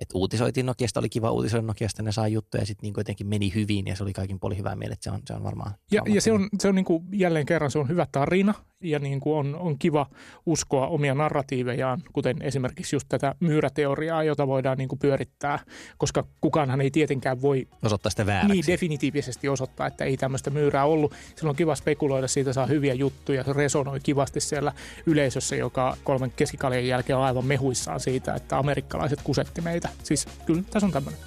että 0.00 0.18
uutisoitiin 0.18 0.66
Nokiasta, 0.66 1.00
oli 1.00 1.08
kiva 1.08 1.30
uutisoida 1.30 1.66
Nokiasta, 1.66 2.02
ne 2.02 2.12
sai 2.12 2.32
juttuja 2.32 2.62
ja 2.62 2.66
sitten 2.66 2.86
niin 2.86 2.94
jotenkin 2.96 3.26
meni 3.26 3.54
hyvin 3.54 3.86
ja 3.86 3.96
se 3.96 4.02
oli 4.02 4.12
kaikin 4.12 4.40
puolin 4.40 4.58
hyvää 4.58 4.76
mieltä, 4.76 4.92
että 4.92 5.04
se 5.04 5.10
on, 5.10 5.20
se 5.26 5.34
on 5.34 5.42
varmaan. 5.42 5.72
Ja, 5.90 6.02
ja 6.08 6.20
se 6.20 6.32
on, 6.32 6.48
se 6.60 6.68
on 6.68 6.74
niin 6.74 6.84
kuin, 6.84 7.04
jälleen 7.12 7.46
kerran 7.46 7.70
se 7.70 7.78
on 7.78 7.88
hyvä 7.88 8.06
tarina 8.12 8.54
ja 8.80 8.98
niin 8.98 9.20
kuin 9.20 9.38
on, 9.38 9.56
on 9.56 9.78
kiva 9.78 10.06
uskoa 10.46 10.86
omia 10.86 11.14
narratiivejaan, 11.14 12.02
kuten 12.12 12.42
esimerkiksi 12.42 12.96
just 12.96 13.08
tätä 13.08 13.34
myyräteoriaa, 13.40 14.24
jota 14.24 14.46
voidaan 14.46 14.78
niin 14.78 14.88
kuin 14.88 14.98
pyörittää, 14.98 15.58
koska 15.98 16.24
kukaanhan 16.40 16.80
ei 16.80 16.90
tietenkään 16.90 17.42
voi 17.42 17.68
Osoittaa 17.82 18.10
sitä 18.10 18.26
vääräksi. 18.26 18.52
niin 18.52 18.64
definitiivisesti 18.66 19.48
osoittaa, 19.48 19.86
että 19.86 20.04
ei 20.04 20.16
tämmöistä 20.16 20.50
myyrää 20.50 20.84
ollut. 20.84 21.12
Silloin 21.36 21.52
on 21.52 21.56
kiva 21.56 21.74
spekuloida, 21.74 22.28
siitä 22.28 22.52
saa 22.52 22.66
hyviä 22.66 22.94
juttuja, 22.94 23.44
se 23.44 23.52
resonoi 23.52 24.00
kivasti 24.00 24.40
siellä 24.40 24.72
yleisössä, 25.06 25.56
joka 25.56 25.96
kolmen 26.04 26.32
keskikaljan 26.36 26.86
jälkeen 26.86 27.16
on 27.16 27.24
aivan 27.24 27.44
mehuissaan 27.44 28.00
siitä, 28.00 28.34
että 28.34 28.58
amerikkalaiset 28.58 29.20
kusetti 29.24 29.60
meitä. 29.60 29.88
Siis 30.02 30.26
kyllä 30.46 30.62
tässä 30.70 30.86
on 30.86 30.92
tämmöinen. 30.92 31.20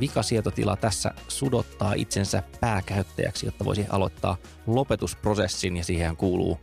Vikasietotila 0.00 0.76
tässä 0.76 1.10
sudottaa 1.28 1.92
itsensä 1.94 2.42
pääkäyttäjäksi, 2.60 3.46
jotta 3.46 3.64
voisi 3.64 3.86
aloittaa 3.88 4.36
lopetusprosessin 4.66 5.76
ja 5.76 5.84
siihen 5.84 6.16
kuuluu 6.16 6.60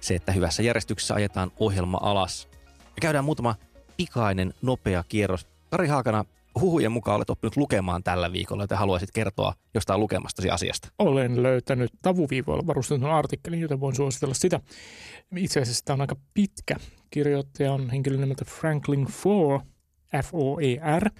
se, 0.00 0.14
että 0.14 0.32
hyvässä 0.32 0.62
järjestyksessä 0.62 1.14
ajetaan 1.14 1.50
ohjelma 1.58 1.98
alas. 2.02 2.48
Me 2.80 3.00
käydään 3.00 3.24
muutama 3.24 3.54
pikainen, 3.96 4.54
nopea 4.62 5.04
kierros. 5.08 5.46
Kari 5.70 5.88
Haakana, 5.88 6.24
huhujen 6.60 6.92
mukaan 6.92 7.16
olet 7.16 7.30
oppinut 7.30 7.56
lukemaan 7.56 8.02
tällä 8.02 8.32
viikolla, 8.32 8.62
joten 8.62 8.78
haluaisit 8.78 9.10
kertoa 9.10 9.54
jostain 9.74 10.00
lukemastasi 10.00 10.50
asiasta. 10.50 10.88
Olen 10.98 11.42
löytänyt 11.42 11.90
tavuviivoilla 12.02 12.66
varustetun 12.66 13.10
artikkelin, 13.10 13.60
joten 13.60 13.80
voin 13.80 13.96
suositella 13.96 14.34
sitä. 14.34 14.60
Itse 15.36 15.60
asiassa 15.60 15.84
tämä 15.84 15.94
on 15.94 16.00
aika 16.00 16.16
pitkä. 16.34 16.76
Kirjoittaja 17.10 17.72
on 17.72 17.90
henkilö 17.90 18.16
nimeltä 18.16 18.44
Franklin 18.44 19.06
Foer, 19.06 19.60
F-O-E-R. 20.22 21.10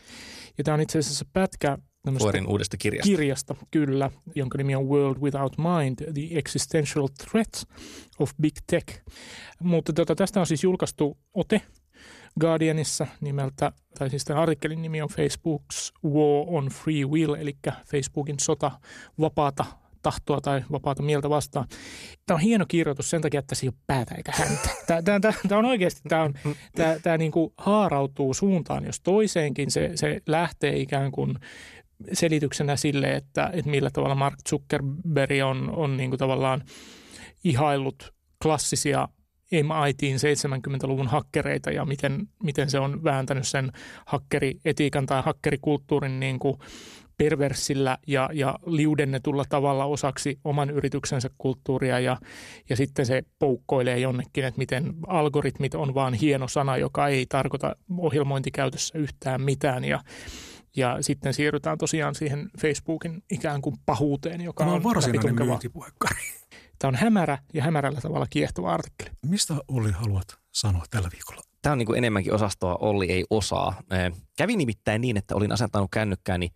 Ja 0.58 0.64
tämä 0.64 0.74
on 0.74 0.80
itse 0.80 0.98
asiassa 0.98 1.24
pätkä 1.32 1.78
Foerin 2.18 2.46
uudesta 2.46 2.76
kirjasta. 2.76 3.08
kirjasta, 3.08 3.54
kyllä, 3.70 4.10
jonka 4.34 4.58
nimi 4.58 4.74
on 4.74 4.88
World 4.88 5.18
Without 5.20 5.52
Mind, 5.58 6.12
The 6.12 6.38
Existential 6.38 7.08
Threat 7.08 7.68
of 8.18 8.30
Big 8.42 8.54
Tech. 8.66 8.86
Mutta 9.60 9.92
tota, 9.92 10.14
tästä 10.14 10.40
on 10.40 10.46
siis 10.46 10.64
julkaistu 10.64 11.18
ote 11.34 11.60
Guardianissa 12.40 13.06
nimeltä, 13.20 13.72
tai 13.98 14.10
siis 14.10 14.24
tämän 14.24 14.42
artikkelin 14.42 14.82
nimi 14.82 15.02
on 15.02 15.08
Facebook's 15.10 16.10
War 16.10 16.44
on 16.46 16.68
Free 16.68 17.04
Will, 17.04 17.34
eli 17.34 17.56
Facebookin 17.90 18.36
sota 18.40 18.70
vapaata 19.20 19.64
tahtoa 20.02 20.40
tai 20.40 20.62
vapaata 20.72 21.02
mieltä 21.02 21.30
vastaan. 21.30 21.66
Tämä 22.26 22.34
on 22.34 22.40
hieno 22.40 22.64
kirjoitus 22.68 23.10
sen 23.10 23.22
takia, 23.22 23.38
että 23.38 23.48
tässä 23.48 23.66
ei 23.66 23.68
ole 23.68 23.82
päätä 23.86 24.14
eikä 24.14 24.32
häntä. 24.34 24.68
Tämä, 24.86 25.02
tämä, 25.02 25.20
tämä, 25.20 25.34
tämä 25.48 25.58
on 25.58 25.64
oikeasti, 25.64 26.00
tämä, 26.08 26.22
on, 26.22 26.34
tämä, 26.76 26.96
tämä 27.02 27.18
niin 27.18 27.32
kuin 27.32 27.52
haarautuu 27.58 28.34
suuntaan, 28.34 28.84
jos 28.84 29.00
toiseenkin 29.00 29.70
se, 29.70 29.90
se 29.94 30.20
lähtee 30.26 30.76
ikään 30.76 31.12
kuin 31.12 31.38
selityksenä 32.12 32.76
sille, 32.76 33.14
että, 33.14 33.50
että 33.52 33.70
millä 33.70 33.90
tavalla 33.90 34.14
Mark 34.14 34.36
Zuckerberg 34.48 35.30
on, 35.44 35.70
on 35.70 35.96
niin 35.96 36.10
kuin 36.10 36.18
tavallaan 36.18 36.62
ihaillut 37.44 38.14
klassisia 38.42 39.08
MITin 39.52 40.16
70-luvun 40.16 41.08
hakkereita 41.08 41.70
ja 41.70 41.84
miten, 41.84 42.28
miten 42.42 42.70
se 42.70 42.78
on 42.78 43.04
vääntänyt 43.04 43.46
sen 43.46 43.72
hakkerietiikan 44.06 45.06
tai 45.06 45.22
hakkerikulttuurin 45.22 46.20
niin 46.20 46.38
kuin 46.38 46.56
perversillä 47.16 47.98
ja, 48.06 48.30
ja 48.32 48.58
liudennetulla 48.66 49.44
tavalla 49.48 49.84
osaksi 49.84 50.38
oman 50.44 50.70
yrityksensä 50.70 51.30
kulttuuria 51.38 52.00
ja, 52.00 52.16
ja 52.70 52.76
sitten 52.76 53.06
se 53.06 53.22
poukkoilee 53.38 53.98
jonnekin, 53.98 54.44
että 54.44 54.58
miten 54.58 54.94
algoritmit 55.06 55.74
on 55.74 55.94
vaan 55.94 56.14
hieno 56.14 56.48
sana, 56.48 56.76
joka 56.76 57.08
ei 57.08 57.26
tarkoita 57.28 57.76
ohjelmointikäytössä 57.98 58.98
yhtään 58.98 59.42
mitään 59.42 59.84
ja 59.84 60.00
ja 60.76 60.98
sitten 61.00 61.34
siirrytään 61.34 61.78
tosiaan 61.78 62.14
siihen 62.14 62.50
Facebookin 62.60 63.22
ikään 63.30 63.62
kuin 63.62 63.76
pahuuteen, 63.86 64.40
joka 64.40 64.64
Tämä 64.64 64.70
on 64.70 64.76
on 64.76 64.82
varsinainen 64.82 65.48
läpitunkeva. 65.48 65.86
Tämä 66.78 66.88
on 66.88 66.94
hämärä 66.94 67.38
ja 67.54 67.62
hämärällä 67.62 68.00
tavalla 68.00 68.26
kiehtova 68.30 68.72
artikkeli. 68.74 69.10
Mistä 69.26 69.54
Olli 69.68 69.90
haluat 69.90 70.26
sanoa 70.52 70.84
tällä 70.90 71.08
viikolla? 71.12 71.42
Tämä 71.62 71.72
on 71.72 71.78
niin 71.78 71.86
kuin 71.86 71.98
enemmänkin 71.98 72.34
osastoa 72.34 72.76
Olli 72.80 73.12
ei 73.12 73.24
osaa. 73.30 73.82
Kävi 74.36 74.56
nimittäin 74.56 75.00
niin, 75.00 75.16
että 75.16 75.34
olin 75.34 75.52
asentanut 75.52 75.90
kännykkääni 75.90 76.48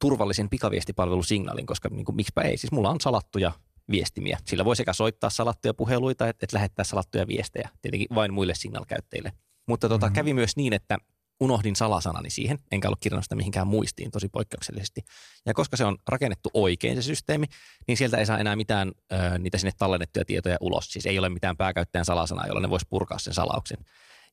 turvallisen 0.00 0.48
pikaviestipalvelu 0.50 1.22
Signalin, 1.22 1.66
koska 1.66 1.88
niin 1.88 2.04
kuin, 2.04 2.16
miksipä 2.16 2.42
ei. 2.42 2.56
Siis 2.56 2.72
mulla 2.72 2.90
on 2.90 3.00
salattuja 3.00 3.52
viestimiä. 3.90 4.38
Sillä 4.44 4.64
voi 4.64 4.76
sekä 4.76 4.92
soittaa 4.92 5.30
salattuja 5.30 5.74
puheluita, 5.74 6.28
että, 6.28 6.44
että 6.46 6.56
lähettää 6.56 6.84
salattuja 6.84 7.26
viestejä. 7.26 7.68
Tietenkin 7.82 8.06
vain 8.14 8.32
muille 8.34 8.54
Signal-käyttäjille. 8.54 9.32
Mutta 9.68 9.88
tota, 9.88 10.06
Mhm. 10.06 10.14
kävi 10.14 10.34
myös 10.34 10.56
niin, 10.56 10.72
että 10.72 10.98
unohdin 11.40 11.76
salasanani 11.76 12.30
siihen, 12.30 12.58
enkä 12.72 12.88
ollut 12.88 13.00
kirjannut 13.00 13.24
sitä 13.24 13.34
mihinkään 13.34 13.66
muistiin 13.66 14.10
tosi 14.10 14.28
poikkeuksellisesti. 14.28 15.00
Ja 15.46 15.54
koska 15.54 15.76
se 15.76 15.84
on 15.84 15.96
rakennettu 16.08 16.50
oikein 16.54 16.96
se 16.96 17.02
systeemi, 17.02 17.46
niin 17.88 17.96
sieltä 17.96 18.16
ei 18.16 18.26
saa 18.26 18.38
enää 18.38 18.56
mitään 18.56 18.92
ö, 19.12 19.38
niitä 19.38 19.58
sinne 19.58 19.72
tallennettuja 19.78 20.24
tietoja 20.24 20.56
ulos. 20.60 20.84
Siis 20.84 21.06
ei 21.06 21.18
ole 21.18 21.28
mitään 21.28 21.56
pääkäyttäjän 21.56 22.04
salasanaa, 22.04 22.46
jolla 22.46 22.60
ne 22.60 22.70
voisi 22.70 22.86
purkaa 22.90 23.18
sen 23.18 23.34
salauksen. 23.34 23.78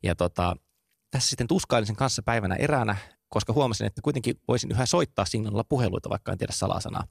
Ja 0.04 0.16
tota, 0.16 0.56
tässä 1.12 1.30
sitten 1.30 1.48
tuskailin 1.48 1.88
sen 1.88 1.96
kanssa 1.96 2.22
päivänä 2.24 2.56
eräänä, 2.56 2.96
koska 3.30 3.54
huomasin, 3.54 3.88
että 3.88 4.02
kuitenkin 4.02 4.36
voisin 4.48 4.72
yhä 4.72 4.86
soittaa 4.86 5.26
signaalilla 5.26 5.64
puheluita, 5.64 6.10
vaikka 6.10 6.32
en 6.32 6.38
tiedä 6.38 6.54
salasanaa. 6.54 7.04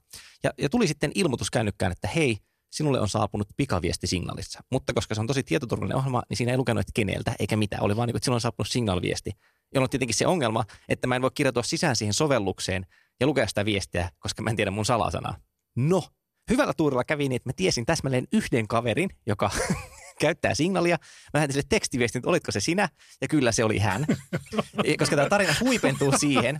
Ja, 0.43 0.53
ja 0.57 0.69
tuli 0.69 0.87
sitten 0.87 1.11
ilmoitus 1.15 1.51
kännykkään, 1.51 1.91
että 1.91 2.07
hei, 2.07 2.37
sinulle 2.71 2.99
on 2.99 3.09
saapunut 3.09 3.47
pikaviesti 3.57 4.07
signaalissa. 4.07 4.59
Mutta 4.71 4.93
koska 4.93 5.15
se 5.15 5.21
on 5.21 5.27
tosi 5.27 5.43
tietoturvallinen 5.43 5.97
ohjelma, 5.97 6.23
niin 6.29 6.37
siinä 6.37 6.51
ei 6.51 6.57
lukenut, 6.57 6.81
että 6.81 6.91
keneltä 6.95 7.35
eikä 7.39 7.57
mitään. 7.57 7.83
Oli 7.83 7.95
vaan 7.95 8.07
niin 8.07 8.15
että 8.15 8.25
sinulle 8.25 8.37
on 8.37 8.41
saapunut 8.41 8.67
signaalviesti. 8.69 9.31
Jolloin 9.73 9.85
on 9.85 9.89
tietenkin 9.89 10.15
se 10.15 10.27
ongelma, 10.27 10.65
että 10.89 11.07
mä 11.07 11.15
en 11.15 11.21
voi 11.21 11.31
kirjautua 11.33 11.63
sisään 11.63 11.95
siihen 11.95 12.13
sovellukseen 12.13 12.85
ja 13.19 13.27
lukea 13.27 13.47
sitä 13.47 13.65
viestiä, 13.65 14.09
koska 14.19 14.43
mä 14.43 14.49
en 14.49 14.55
tiedä 14.55 14.71
mun 14.71 14.85
salasanaa. 14.85 15.37
No, 15.75 16.03
hyvällä 16.49 16.73
tuurilla 16.73 17.03
kävi 17.03 17.29
niin, 17.29 17.35
että 17.35 17.49
mä 17.49 17.53
tiesin 17.53 17.85
täsmälleen 17.85 18.27
yhden 18.33 18.67
kaverin, 18.67 19.09
joka 19.25 19.51
käyttää 20.21 20.55
signaalia. 20.55 20.97
Mä 21.33 21.37
lähetin 21.37 21.53
sille 21.53 21.65
tekstiviestin, 21.69 22.19
että 22.19 22.29
olitko 22.29 22.51
se 22.51 22.59
sinä? 22.59 22.89
Ja 23.21 23.27
kyllä 23.27 23.51
se 23.51 23.63
oli 23.63 23.77
hän. 23.79 24.05
Koska 24.99 25.15
tämä 25.15 25.29
tarina 25.29 25.55
huipentuu 25.59 26.13
siihen, 26.17 26.59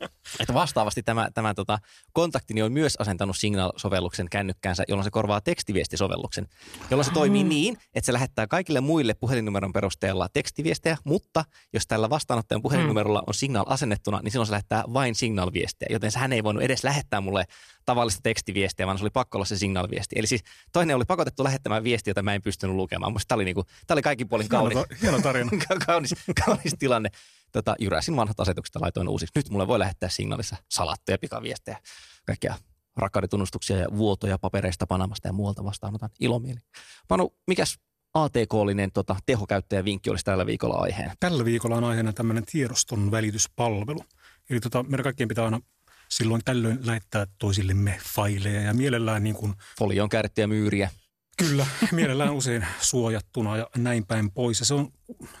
että 0.40 0.54
vastaavasti 0.54 1.02
tämä, 1.02 1.28
tämä 1.34 1.54
tota, 1.54 1.78
kontaktini 2.12 2.62
on 2.62 2.72
myös 2.72 2.96
asentanut 2.98 3.36
Signal-sovelluksen 3.36 4.26
kännykkäänsä, 4.30 4.84
jolloin 4.88 5.04
se 5.04 5.10
korvaa 5.10 5.40
tekstiviestisovelluksen, 5.40 6.46
jolloin 6.90 7.04
se 7.04 7.12
toimii 7.12 7.44
niin, 7.44 7.78
että 7.94 8.06
se 8.06 8.12
lähettää 8.12 8.46
kaikille 8.46 8.80
muille 8.80 9.14
puhelinnumeron 9.14 9.72
perusteella 9.72 10.28
tekstiviestejä, 10.28 10.96
mutta 11.04 11.44
jos 11.72 11.86
tällä 11.86 12.10
vastaanottajan 12.10 12.62
puhelinnumerolla 12.62 13.22
on 13.26 13.34
Signal 13.34 13.64
asennettuna, 13.66 14.20
niin 14.22 14.32
silloin 14.32 14.46
se 14.46 14.52
lähettää 14.52 14.84
vain 14.92 15.14
Signal-viestejä, 15.14 15.88
joten 15.90 16.10
hän 16.16 16.32
ei 16.32 16.44
voinut 16.44 16.62
edes 16.62 16.84
lähettää 16.84 17.20
mulle 17.20 17.44
tavallista 17.84 18.20
tekstiviestiä, 18.22 18.86
vaan 18.86 18.98
se 18.98 19.04
oli 19.04 19.10
pakko 19.10 19.38
olla 19.38 19.44
se 19.44 19.56
Signal-viesti. 19.56 20.16
Eli 20.16 20.26
siis 20.26 20.42
toinen 20.72 20.96
oli 20.96 21.04
pakotettu 21.04 21.44
lähettämään 21.44 21.84
viestiä, 21.84 22.10
jota 22.10 22.22
mä 22.22 22.34
en 22.34 22.42
pystynyt 22.42 22.76
lukemaan. 22.76 23.12
Musta 23.12 23.28
tämä 23.28 23.36
oli, 23.36 23.44
niinku, 23.44 23.64
tämä 23.86 23.94
oli 23.94 24.02
kaikin 24.02 24.28
puolin 24.28 24.48
kaunis, 24.48 24.74
Hieno, 24.74 24.86
ta- 24.88 24.96
hieno 25.02 25.20
tarina. 25.20 25.50
kaunis, 25.86 26.14
kaunis 26.46 26.74
tilanne. 26.78 27.10
Tota, 27.52 27.74
jyräsin 27.78 28.16
vanhat 28.16 28.40
asetukset 28.40 28.74
ja 28.74 28.80
laitoin 28.80 29.08
uusiksi. 29.08 29.32
Nyt 29.38 29.50
mulle 29.50 29.66
voi 29.66 29.78
lähettää 29.78 30.08
signaalissa 30.08 30.56
salattuja 30.70 31.18
pikaviestejä, 31.18 31.78
kaikkea 32.26 32.54
rakkaudentunnustuksia 32.96 33.76
ja 33.76 33.86
vuotoja 33.96 34.38
papereista 34.38 34.86
Panamasta 34.86 35.28
ja 35.28 35.32
muualta 35.32 35.64
vastaanotan 35.64 36.10
ilomieli. 36.20 36.60
Panu, 37.08 37.34
mikäs 37.46 37.78
ATK-linen 38.14 38.92
tota, 38.92 39.16
tehokäyttäjävinkki 39.26 40.10
olisi 40.10 40.24
tällä 40.24 40.46
viikolla 40.46 40.74
aiheena? 40.74 41.14
Tällä 41.20 41.44
viikolla 41.44 41.76
on 41.76 41.84
aiheena 41.84 42.12
tämmöinen 42.12 42.44
tiedoston 42.44 43.10
välityspalvelu. 43.10 44.04
Eli 44.50 44.60
tota, 44.60 44.82
meidän 44.82 45.04
kaikkien 45.04 45.28
pitää 45.28 45.44
aina 45.44 45.60
silloin 46.08 46.42
tällöin 46.44 46.86
lähettää 46.86 47.26
toisillemme 47.38 48.00
faileja 48.14 48.60
ja 48.60 48.74
mielellään 48.74 49.24
niin 49.24 49.36
kuin, 49.36 49.54
Folioon 49.78 50.08
käärittyjä 50.08 50.46
myyriä. 50.46 50.90
kyllä, 51.36 51.66
mielellään 51.92 52.34
usein 52.34 52.66
suojattuna 52.80 53.56
ja 53.56 53.66
näin 53.76 54.06
päin 54.06 54.30
pois. 54.30 54.60
Ja 54.60 54.66
se, 54.66 54.74
on, 54.74 54.92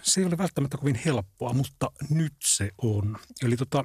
se 0.02 0.20
ei 0.20 0.26
ole 0.26 0.38
välttämättä 0.38 0.78
kovin 0.78 1.00
helppoa, 1.04 1.52
mutta 1.52 1.90
nyt 2.10 2.34
se 2.44 2.70
on. 2.82 3.16
Eli 3.42 3.56
tota, 3.56 3.84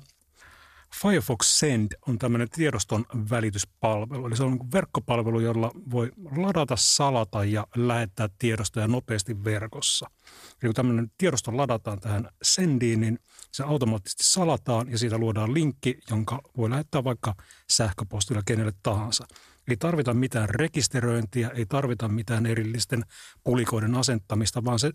Firefox 1.02 1.46
Send 1.46 1.92
on 2.08 2.20
tämmöinen 2.20 2.50
tiedoston 2.50 3.06
välityspalvelu. 3.30 4.28
Eli 4.28 4.38
se 4.38 4.44
on 4.44 4.72
verkkopalvelu, 4.72 5.40
jolla 5.40 5.72
voi 5.92 6.12
ladata, 6.36 6.76
salata 6.76 7.44
ja 7.44 7.68
lähettää 7.76 8.30
tiedostoja 8.40 8.88
nopeasti 8.88 9.44
verkossa. 9.44 10.08
Eli 10.50 10.68
kun 10.70 10.74
tämmöinen 10.74 11.12
tiedosto 11.18 11.58
ladataan 11.58 12.00
tähän 12.00 12.30
Sendiin, 12.44 13.02
niin 13.02 13.20
se 13.52 13.64
automaattisesti 13.64 14.24
salataan 14.24 14.92
ja 14.92 14.98
siitä 14.98 15.18
luodaan 15.18 15.54
linkki, 15.54 16.00
jonka 16.10 16.42
voi 16.58 16.70
lähettää 16.70 17.04
vaikka 17.04 17.36
sähköpostilla 17.70 18.42
kenelle 18.46 18.74
tahansa. 18.84 19.28
Ei 19.68 19.78
tarvita 19.78 20.14
mitään 20.14 20.50
rekisteröintiä, 20.50 21.50
ei 21.50 21.66
tarvita 21.66 22.08
mitään 22.08 22.46
erillisten 22.46 23.04
pulikoiden 23.44 23.96
asentamista, 23.96 24.66
vaan 24.66 24.80
se 24.80 24.92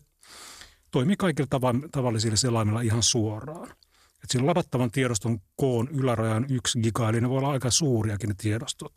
toimii 0.90 1.16
kaikilla 1.16 1.48
tavan- 1.51 1.88
tavallisilla 1.92 2.37
selaimilla 2.37 2.81
ihan 2.81 3.03
suoraan. 3.03 3.70
Et 4.24 4.31
siinä 4.31 4.46
ladattavan 4.46 4.90
tiedoston 4.90 5.40
koon 5.57 5.88
yläraja 5.88 6.35
on 6.35 6.46
yksi 6.51 6.81
giga, 6.81 7.09
eli 7.09 7.20
ne 7.20 7.29
voi 7.29 7.38
olla 7.38 7.51
aika 7.51 7.70
suuriakin 7.70 8.29
ne 8.29 8.35
tiedostot. 8.38 8.92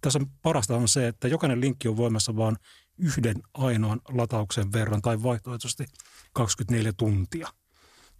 Tässä 0.00 0.18
on 0.18 0.26
parasta 0.42 0.76
on 0.76 0.88
se, 0.88 1.08
että 1.08 1.28
jokainen 1.28 1.60
linkki 1.60 1.88
on 1.88 1.96
voimassa 1.96 2.36
vain 2.36 2.56
yhden 2.98 3.42
ainoan 3.54 4.00
latauksen 4.08 4.72
verran 4.72 5.02
tai 5.02 5.22
vaihtoehtoisesti 5.22 5.84
24 6.32 6.92
tuntia. 6.92 7.48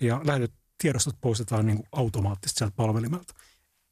Ja 0.00 0.20
lähetetiedostot 0.24 1.16
poistetaan 1.20 1.66
niin 1.66 1.76
kuin 1.76 1.88
automaattisesti 1.92 2.58
sieltä 2.58 2.76
palvelimelta. 2.76 3.34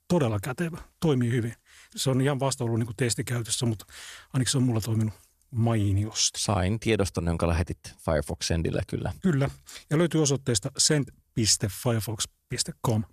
Todella 0.09 0.41
kätevä, 0.41 0.79
toimii 1.01 1.31
hyvin. 1.31 1.55
Se 1.97 2.11
on 2.11 2.21
ihan 2.21 2.41
vasta 2.41 2.64
ollut 2.64 2.79
niin 2.79 2.87
kuin 2.87 2.97
testikäytössä, 2.97 3.67
mutta 3.67 3.85
ainakin 4.33 4.53
se 4.53 4.59
on 4.59 4.64
mulla 4.64 4.81
toiminut 4.81 5.14
mainiosti. 5.51 6.41
Sain 6.41 6.81
tiedoston, 6.81 7.27
jonka 7.27 7.49
lähetit 7.49 7.79
Firefox 8.05 8.47
Sendille 8.47 8.83
kyllä. 8.87 9.13
Kyllä, 9.23 9.51
ja 9.91 9.99
löytyy 9.99 10.23
osoitteesta 10.23 10.71
send.firefox.com. 10.79 13.05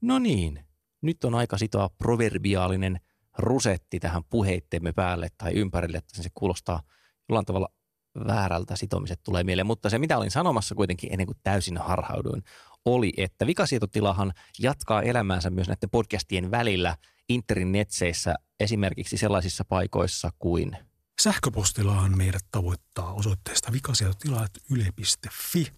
No 0.00 0.18
niin, 0.18 0.64
nyt 1.02 1.24
on 1.24 1.34
aika 1.34 1.58
sitoa 1.58 1.88
proverbiaalinen 1.88 3.00
rusetti 3.38 4.00
tähän 4.00 4.22
puheittemme 4.30 4.92
päälle 4.92 5.28
tai 5.38 5.52
ympärille, 5.52 5.98
että 5.98 6.22
se 6.22 6.28
kuulostaa 6.34 6.82
jollain 7.28 7.46
tavalla 7.46 7.68
väärältä 8.26 8.76
sitomiset 8.76 9.20
tulee 9.24 9.44
mieleen. 9.44 9.66
Mutta 9.66 9.90
se, 9.90 9.98
mitä 9.98 10.18
olin 10.18 10.30
sanomassa 10.30 10.74
kuitenkin 10.74 11.12
ennen 11.12 11.26
kuin 11.26 11.38
täysin 11.42 11.78
harhauduin, 11.78 12.42
oli, 12.84 13.12
että 13.16 13.46
vikasietotilahan 13.46 14.32
jatkaa 14.58 15.02
elämäänsä 15.02 15.50
myös 15.50 15.68
näiden 15.68 15.90
podcastien 15.90 16.50
välillä 16.50 16.96
internetseissä, 17.28 18.34
esimerkiksi 18.60 19.16
sellaisissa 19.16 19.64
paikoissa 19.64 20.30
kuin 20.38 20.76
Sähköpostillahan 21.22 22.16
meidät 22.16 22.44
tavoittaa 22.50 23.12
osoitteesta 23.12 23.72
vikasietotila.yle.fi. 23.72 25.72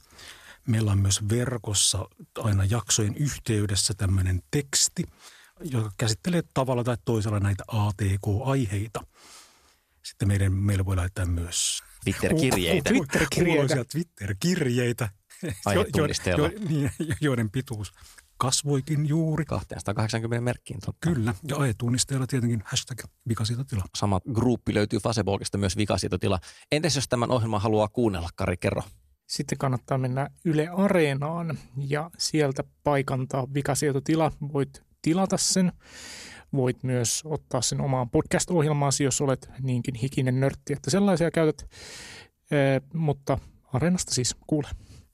Meillä 0.66 0.92
on 0.92 0.98
myös 0.98 1.28
verkossa 1.28 2.08
aina 2.38 2.64
jaksojen 2.64 3.16
yhteydessä 3.16 3.94
tämmöinen 3.94 4.42
teksti, 4.50 5.04
joka 5.60 5.90
käsittelee 5.98 6.42
tavalla 6.54 6.84
tai 6.84 6.96
toisella 7.04 7.40
näitä 7.40 7.64
ATK-aiheita. 7.68 9.06
Sitten 10.02 10.28
meidän, 10.28 10.52
meillä 10.52 10.84
voi 10.84 10.96
laittaa 10.96 11.26
myös 11.26 11.82
Twitter-kirjeitä. 12.04 12.90
Twitter-kirjeitä. 12.90 13.84
Twitter-kirjeitä, 13.84 15.08
Aihetunnisteella. 15.64 16.48
jo, 16.48 16.58
niin, 16.68 16.90
joiden 17.20 17.50
pituus 17.50 17.92
kasvoikin 18.40 19.08
juuri. 19.08 19.44
280 19.44 20.44
merkkiin. 20.44 20.80
Totta. 20.80 21.10
Kyllä, 21.10 21.34
ja 21.48 21.56
aihetunnisteella 21.56 22.26
tietenkin 22.26 22.62
hashtag 22.64 23.00
vikasietotila. 23.28 23.84
Sama 23.96 24.20
gruppi 24.32 24.74
löytyy 24.74 24.98
Facebookista 24.98 25.58
myös 25.58 25.76
vikasietotila. 25.76 26.40
Entäs 26.72 26.96
jos 26.96 27.08
tämän 27.08 27.30
ohjelman 27.30 27.60
haluaa 27.60 27.88
kuunnella, 27.88 28.28
Kari, 28.36 28.56
kerro. 28.56 28.82
Sitten 29.26 29.58
kannattaa 29.58 29.98
mennä 29.98 30.30
Yle 30.44 30.68
Areenaan 30.68 31.58
ja 31.76 32.10
sieltä 32.18 32.64
paikantaa 32.84 33.46
vikasietotila. 33.54 34.32
Voit 34.52 34.82
tilata 35.02 35.36
sen. 35.36 35.72
Voit 36.52 36.82
myös 36.82 37.22
ottaa 37.24 37.62
sen 37.62 37.80
omaan 37.80 38.10
podcast-ohjelmaasi, 38.10 39.04
jos 39.04 39.20
olet 39.20 39.50
niinkin 39.62 39.94
hikinen 39.94 40.40
nörtti, 40.40 40.72
että 40.72 40.90
sellaisia 40.90 41.30
käytät. 41.30 41.70
Ee, 42.50 42.80
mutta 42.94 43.38
Areenasta 43.72 44.14
siis 44.14 44.36
kuule. 44.46 44.68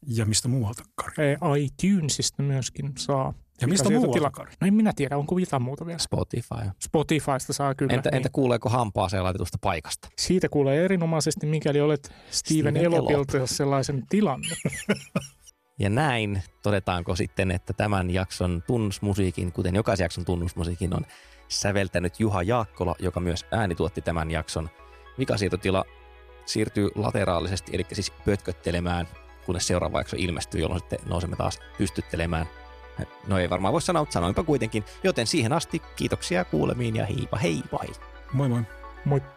Ja 0.07 0.27
mistä 0.27 0.49
muualta, 0.49 0.83
Kari? 0.95 1.37
ITunesista 1.59 2.43
myöskin 2.43 2.93
saa. 2.99 3.35
Ja 3.61 3.69
mistä 3.69 3.91
muualta, 3.91 4.31
Kari? 4.31 4.53
No 4.61 4.67
en 4.67 4.75
minä 4.75 4.93
tiedä, 4.97 5.17
onko 5.17 5.39
jotain 5.39 5.63
muuta 5.63 5.87
vielä. 5.87 5.99
Spotify. 5.99 6.71
Spotifysta 6.79 7.53
saa 7.53 7.75
kyllä. 7.75 7.95
Entä, 7.95 8.11
niin. 8.11 8.17
entä 8.17 8.29
kuuleeko 8.33 8.69
hampaaseen 8.69 9.25
laitetusta 9.25 9.59
paikasta? 9.61 10.09
Siitä 10.19 10.49
kuulee 10.49 10.85
erinomaisesti, 10.85 11.47
mikäli 11.47 11.81
olet 11.81 12.13
Steven 12.31 12.75
Steven 12.75 12.77
Elopilta 12.77 13.47
sellaisen 13.47 14.07
tilanne. 14.09 14.57
Ja 15.79 15.91
näin 15.91 16.43
todetaanko 16.63 17.17
sitten, 17.17 17.51
että 17.51 17.73
tämän 17.73 18.11
jakson 18.11 18.63
tunnusmusiikin, 18.67 19.53
kuten 19.53 19.75
jokaisen 19.75 20.05
jakson 20.05 20.25
tunnusmusiikin, 20.25 20.97
on 20.97 21.07
säveltänyt 21.49 22.21
Juha 22.21 22.43
Jaakkola, 22.43 22.95
joka 22.99 23.21
myös 23.21 23.45
äänituotti 23.53 24.03
tämän 24.03 24.31
jakson. 24.31 24.69
Vikasietotila 25.19 25.85
siirtyy 26.47 26.89
lateraalisesti, 26.95 27.73
eli 27.75 27.87
siis 27.93 28.13
pötköttelemään, 28.25 29.09
kunnes 29.47 29.67
seuraava 29.67 30.01
jakso 30.01 30.17
ilmestyy, 30.19 30.61
jolloin 30.61 30.81
sitten 30.81 30.99
nousemme 31.07 31.37
taas 31.37 31.61
pystyttelemään. 31.79 32.47
No 33.27 33.39
ei 33.39 33.51
varmaan 33.51 33.73
voi 33.73 33.83
sanoa, 33.83 34.03
mutta 34.03 34.13
sanoinpa 34.13 34.43
kuitenkin. 34.43 34.85
Joten 35.05 35.27
siihen 35.27 35.53
asti 35.53 35.83
kiitoksia 35.97 36.45
kuulemiin 36.45 36.97
ja 36.97 37.07
heipa 37.07 37.39
hei. 37.39 37.63
Moi 38.33 38.49
moi. 38.49 38.63
Moi. 39.05 39.36